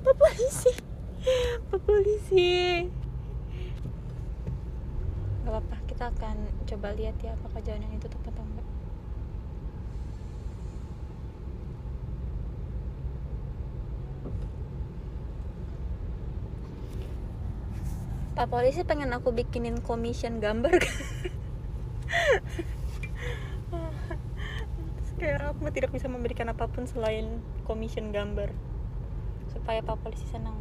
Pak 0.00 0.14
polisi 0.16 0.72
pak 1.68 1.80
polisi 1.88 2.88
gak 5.42 5.50
apa-apa 5.58 5.76
kita 5.90 6.04
akan 6.12 6.36
coba 6.68 6.88
lihat 6.94 7.16
ya 7.18 7.34
apakah 7.34 7.60
jalan 7.66 7.82
yang 7.82 7.98
ditutup 7.98 8.20
atau 8.30 8.44
enggak 8.46 8.68
Pak 18.42 18.50
polisi 18.50 18.82
pengen 18.82 19.14
aku 19.14 19.30
bikinin 19.30 19.78
commission 19.86 20.42
gambar 20.42 20.74
Sekarang 25.06 25.54
aku 25.54 25.70
tidak 25.70 25.94
bisa 25.94 26.10
memberikan 26.10 26.50
apa 26.50 26.66
pun 26.66 26.82
selain 26.82 27.38
commission 27.70 28.10
gambar 28.10 28.50
supaya 29.46 29.78
Pak 29.86 29.94
polisi 30.02 30.26
senang. 30.26 30.58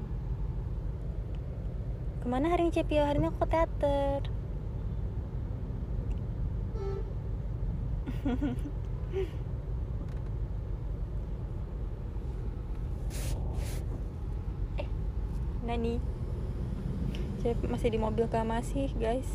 Ke 2.21 2.29
mana 2.29 2.53
hari 2.53 2.69
ini 2.69 2.77
Cepio? 2.77 3.01
Hari 3.01 3.17
ini 3.17 3.33
aku 3.33 3.41
ke 3.41 3.49
teater. 3.49 4.29
eh, 14.77 14.85
Nani? 15.65 16.10
Saya 17.41 17.57
masih 17.65 17.89
di 17.89 17.97
mobil 17.97 18.29
kah? 18.29 18.45
Masih, 18.45 18.93
guys. 19.01 19.25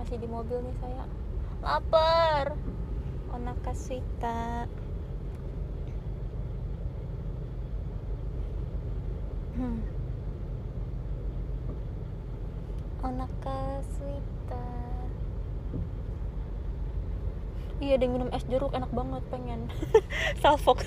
Masih 0.00 0.16
di 0.16 0.24
mobil 0.24 0.64
nih 0.64 0.72
saya. 0.80 1.04
Lapar. 1.60 2.56
Onaka 3.36 3.76
suita. 3.76 4.64
Hmm. 9.60 9.84
Onaka 13.04 13.84
suita. 14.00 14.64
Iya, 17.76 18.00
ada 18.00 18.04
yang 18.08 18.16
minum 18.16 18.32
es 18.32 18.48
jeruk 18.48 18.72
enak 18.72 18.88
banget 18.88 19.20
pengen. 19.28 19.68
Salfok. 20.40 20.80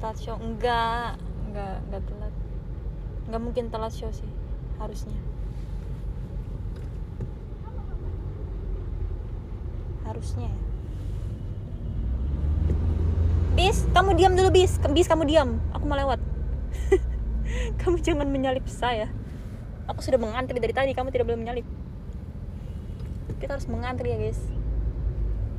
Telat 0.00 0.16
show. 0.16 0.36
Enggak 0.40 1.20
enggak 1.46 1.76
enggak 1.86 2.02
telat. 2.08 2.34
Enggak 3.28 3.42
mungkin 3.44 3.64
telat 3.68 3.92
show 3.92 4.08
sih 4.08 4.26
harusnya. 4.80 5.20
Harusnya 10.08 10.48
ya. 10.48 10.60
Bis 13.54 13.84
kamu 13.92 14.16
diam 14.16 14.32
dulu 14.32 14.48
bis. 14.48 14.80
Bis 14.90 15.06
kamu 15.06 15.28
diam. 15.28 15.60
Aku 15.76 15.84
mau 15.84 16.00
lewat. 16.00 16.18
Kamu 17.82 17.98
jangan 17.98 18.30
menyalip 18.30 18.62
saya. 18.70 19.10
Aku 19.90 20.06
sudah 20.06 20.22
mengantri 20.22 20.54
dari 20.62 20.70
tadi 20.70 20.94
kamu 20.94 21.10
tidak 21.10 21.26
boleh 21.26 21.40
menyalip. 21.42 21.66
Kita 23.42 23.58
harus 23.58 23.66
mengantri 23.66 24.14
ya 24.14 24.22
guys. 24.22 24.38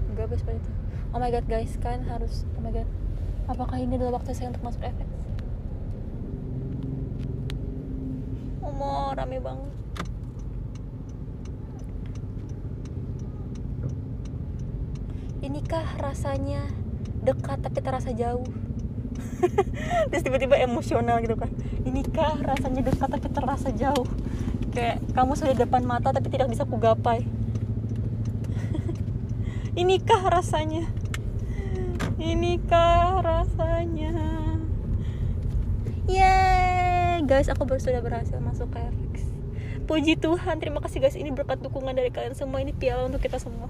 Enggak 0.07 0.31
bes 0.31 0.39
itu. 0.39 0.71
Oh 1.11 1.19
my 1.19 1.27
god 1.27 1.43
guys 1.51 1.75
kan 1.83 2.07
harus 2.07 2.47
oh 2.55 2.63
my 2.63 2.71
god 2.71 2.87
apakah 3.49 3.77
ini 3.79 3.97
adalah 3.97 4.21
waktu 4.21 4.35
saya 4.35 4.53
untuk 4.53 4.65
masuk 4.65 4.83
efek 4.83 5.07
mau 8.81 9.13
rame 9.13 9.37
banget. 9.37 9.73
Inikah 15.45 15.85
rasanya 16.01 16.65
dekat 17.21 17.61
tapi 17.61 17.79
terasa 17.85 18.09
jauh? 18.09 18.45
Terus 20.09 20.23
tiba-tiba 20.25 20.57
emosional 20.57 21.21
gitu 21.21 21.37
kan. 21.37 21.53
Inikah 21.85 22.41
rasanya 22.41 22.81
dekat 22.81 23.09
tapi 23.09 23.27
terasa 23.29 23.69
jauh? 23.69 24.05
Kayak 24.73 25.05
kamu 25.13 25.37
sudah 25.37 25.53
depan 25.53 25.85
mata 25.85 26.09
tapi 26.09 26.33
tidak 26.33 26.49
bisa 26.49 26.65
kugapai. 26.65 27.21
Inikah 29.81 30.25
rasanya 30.25 30.89
inikah 32.21 33.25
rasanya? 33.25 34.13
Yeay 36.05 37.25
guys 37.25 37.49
aku 37.49 37.65
baru 37.65 37.81
sudah 37.81 38.01
berhasil 38.05 38.37
masuk 38.37 38.69
ke 38.69 38.77
FX 38.77 39.15
Puji 39.89 40.13
Tuhan 40.21 40.61
terima 40.61 40.79
kasih 40.79 41.03
guys. 41.03 41.17
Ini 41.17 41.33
berkat 41.33 41.59
dukungan 41.59 41.91
dari 41.91 42.13
kalian 42.13 42.37
semua. 42.37 42.63
Ini 42.63 42.71
piala 42.71 43.09
untuk 43.09 43.19
kita 43.19 43.41
semua. 43.41 43.67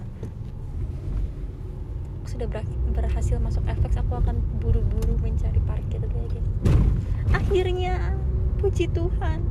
Aku 2.21 2.27
sudah 2.29 2.45
berhasil 2.93 3.41
masuk 3.41 3.63
FX 3.65 4.03
aku 4.03 4.19
akan 4.19 4.37
buru-buru 4.59 5.17
mencari 5.23 5.57
parkir 5.65 6.03
guys 6.03 6.45
akhirnya 7.51 8.15
puji 8.63 8.87
Tuhan. 8.91 9.43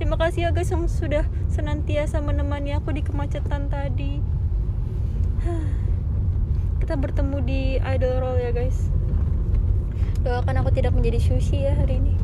Terima 0.00 0.16
kasih 0.16 0.48
ya 0.48 0.50
guys 0.52 0.72
yang 0.72 0.88
sudah 0.88 1.24
senantiasa 1.52 2.20
menemani 2.24 2.72
aku 2.72 2.92
di 2.96 3.04
kemacetan 3.04 3.68
tadi 3.68 4.20
kita 6.86 7.02
bertemu 7.02 7.42
di 7.42 7.82
idol 7.82 8.22
roll 8.22 8.38
ya 8.38 8.54
guys. 8.54 8.86
Doakan 10.22 10.62
aku 10.62 10.70
tidak 10.70 10.94
menjadi 10.94 11.18
sushi 11.18 11.66
ya 11.66 11.74
hari 11.74 11.98
ini. 11.98 12.14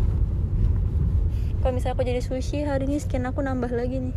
Kalau 1.59 1.75
misalnya 1.75 1.99
aku 1.99 2.07
jadi 2.07 2.23
sushi 2.23 2.63
hari 2.63 2.87
ini 2.87 3.03
skin 3.03 3.27
aku 3.27 3.43
nambah 3.43 3.75
lagi 3.75 3.99
nih. 3.99 4.15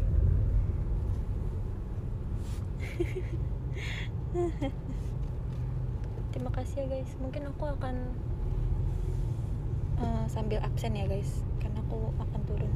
Terima 6.29 6.53
kasih 6.53 6.85
ya 6.85 6.93
guys. 6.93 7.09
Mungkin 7.17 7.49
aku 7.49 7.65
akan 7.65 8.13
uh, 9.97 10.29
sambil 10.29 10.61
absen 10.61 10.93
ya 10.93 11.09
guys. 11.09 11.41
Karena 11.57 11.81
aku 11.89 12.13
akan 12.21 12.41
turun. 12.45 12.69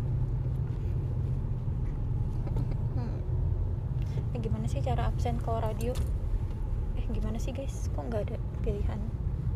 Hmm. 2.98 3.14
eh, 4.34 4.42
gimana 4.42 4.66
sih 4.66 4.82
cara 4.82 5.06
absen 5.06 5.38
kalau 5.38 5.62
radio 5.62 5.94
gimana 7.12 7.38
sih 7.42 7.52
guys? 7.52 7.90
Kok 7.94 8.06
nggak 8.10 8.22
ada 8.30 8.38
pilihan? 8.62 9.00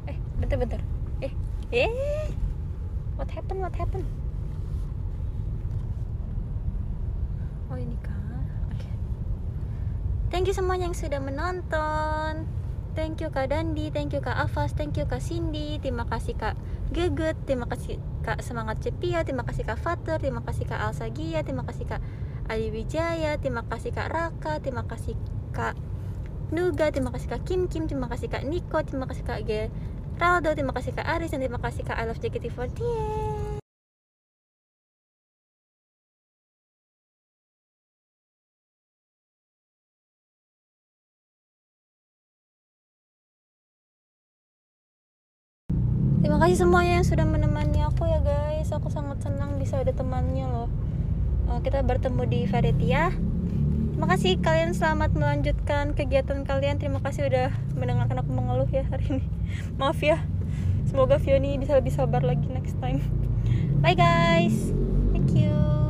Eh 0.10 0.18
bentar 0.42 0.58
bentar. 0.58 0.82
Eh 1.22 1.34
eh. 1.70 2.30
What 3.16 3.30
happened 3.30 3.62
what 3.62 3.76
happened? 3.78 4.10
Oh 7.70 7.78
ini 7.78 7.98
kah? 8.02 8.18
Oke. 8.74 8.90
Thank 10.34 10.50
you 10.50 10.56
semuanya 10.58 10.90
yang 10.90 10.98
sudah 10.98 11.22
menonton. 11.22 12.50
Thank 12.94 13.26
you 13.26 13.34
kak 13.34 13.50
Dandi. 13.50 13.90
Thank 13.90 14.14
you 14.14 14.22
kak 14.22 14.38
Afas. 14.38 14.78
Thank 14.78 15.02
you 15.02 15.10
kak 15.10 15.22
Cindy. 15.22 15.82
Terima 15.82 16.06
kasih 16.06 16.38
kak 16.38 16.54
Geget 16.94 17.34
terima 17.50 17.66
kasih 17.66 17.98
kak 18.22 18.42
Semangat 18.46 18.82
Cepia. 18.86 19.26
Terima 19.26 19.42
kasih 19.42 19.66
kak 19.66 19.82
Fater 19.82 20.22
terima 20.22 20.46
kasih 20.46 20.70
kak 20.70 20.78
Alsa 20.78 21.10
Gia 21.10 21.42
terima 21.42 21.66
kasih 21.66 21.90
kak 21.90 22.02
Adi 22.46 22.70
Wijaya. 22.70 23.38
Terima 23.42 23.66
kasih 23.66 23.90
kak 23.94 24.14
Raka. 24.14 24.62
Terima 24.62 24.86
kasih 24.86 25.18
kak 25.50 25.74
Nuga, 26.54 26.94
terima 26.94 27.10
kasih 27.10 27.34
Kak 27.34 27.50
Kim 27.50 27.66
Kim, 27.66 27.90
terima 27.90 28.06
kasih 28.06 28.30
Kak 28.30 28.46
Niko, 28.46 28.78
terima 28.86 29.10
kasih 29.10 29.26
Kak 29.26 29.42
Geraldo, 29.42 30.54
terima 30.54 30.70
kasih 30.70 30.94
Kak 30.94 31.02
Aris, 31.18 31.34
dan 31.34 31.42
terima 31.42 31.58
kasih 31.58 31.82
Kak 31.82 31.98
Love 32.06 32.22
JKT48. 32.22 33.58
Terima 46.22 46.38
kasih 46.38 46.56
semuanya 46.62 47.02
yang 47.02 47.08
sudah 47.10 47.26
menemani 47.26 47.82
aku 47.82 48.06
ya 48.06 48.22
guys. 48.22 48.70
Aku 48.70 48.94
sangat 48.94 49.26
senang 49.26 49.58
bisa 49.58 49.82
ada 49.82 49.90
temannya 49.90 50.46
loh. 50.46 50.70
Eh, 51.50 51.60
kita 51.66 51.82
bertemu 51.82 52.22
di 52.30 52.40
Variety 52.46 52.94
ya. 54.04 54.20
Terima 54.20 54.20
kasih 54.20 54.34
kalian 54.44 54.72
selamat 54.76 55.12
melanjutkan 55.16 55.96
kegiatan 55.96 56.44
kalian. 56.44 56.76
Terima 56.76 57.00
kasih 57.00 57.24
udah 57.32 57.56
mendengarkan 57.80 58.20
aku 58.20 58.36
mengeluh 58.36 58.68
ya 58.68 58.84
hari 58.92 59.08
ini. 59.08 59.26
Maaf 59.80 60.04
ya. 60.04 60.20
Semoga 60.84 61.24
Fioni 61.24 61.56
bisa 61.56 61.80
lebih 61.80 61.96
sabar 61.96 62.20
lagi 62.20 62.52
next 62.52 62.76
time. 62.84 63.00
Bye 63.80 63.96
guys. 63.96 64.76
Thank 65.16 65.32
you. 65.32 65.83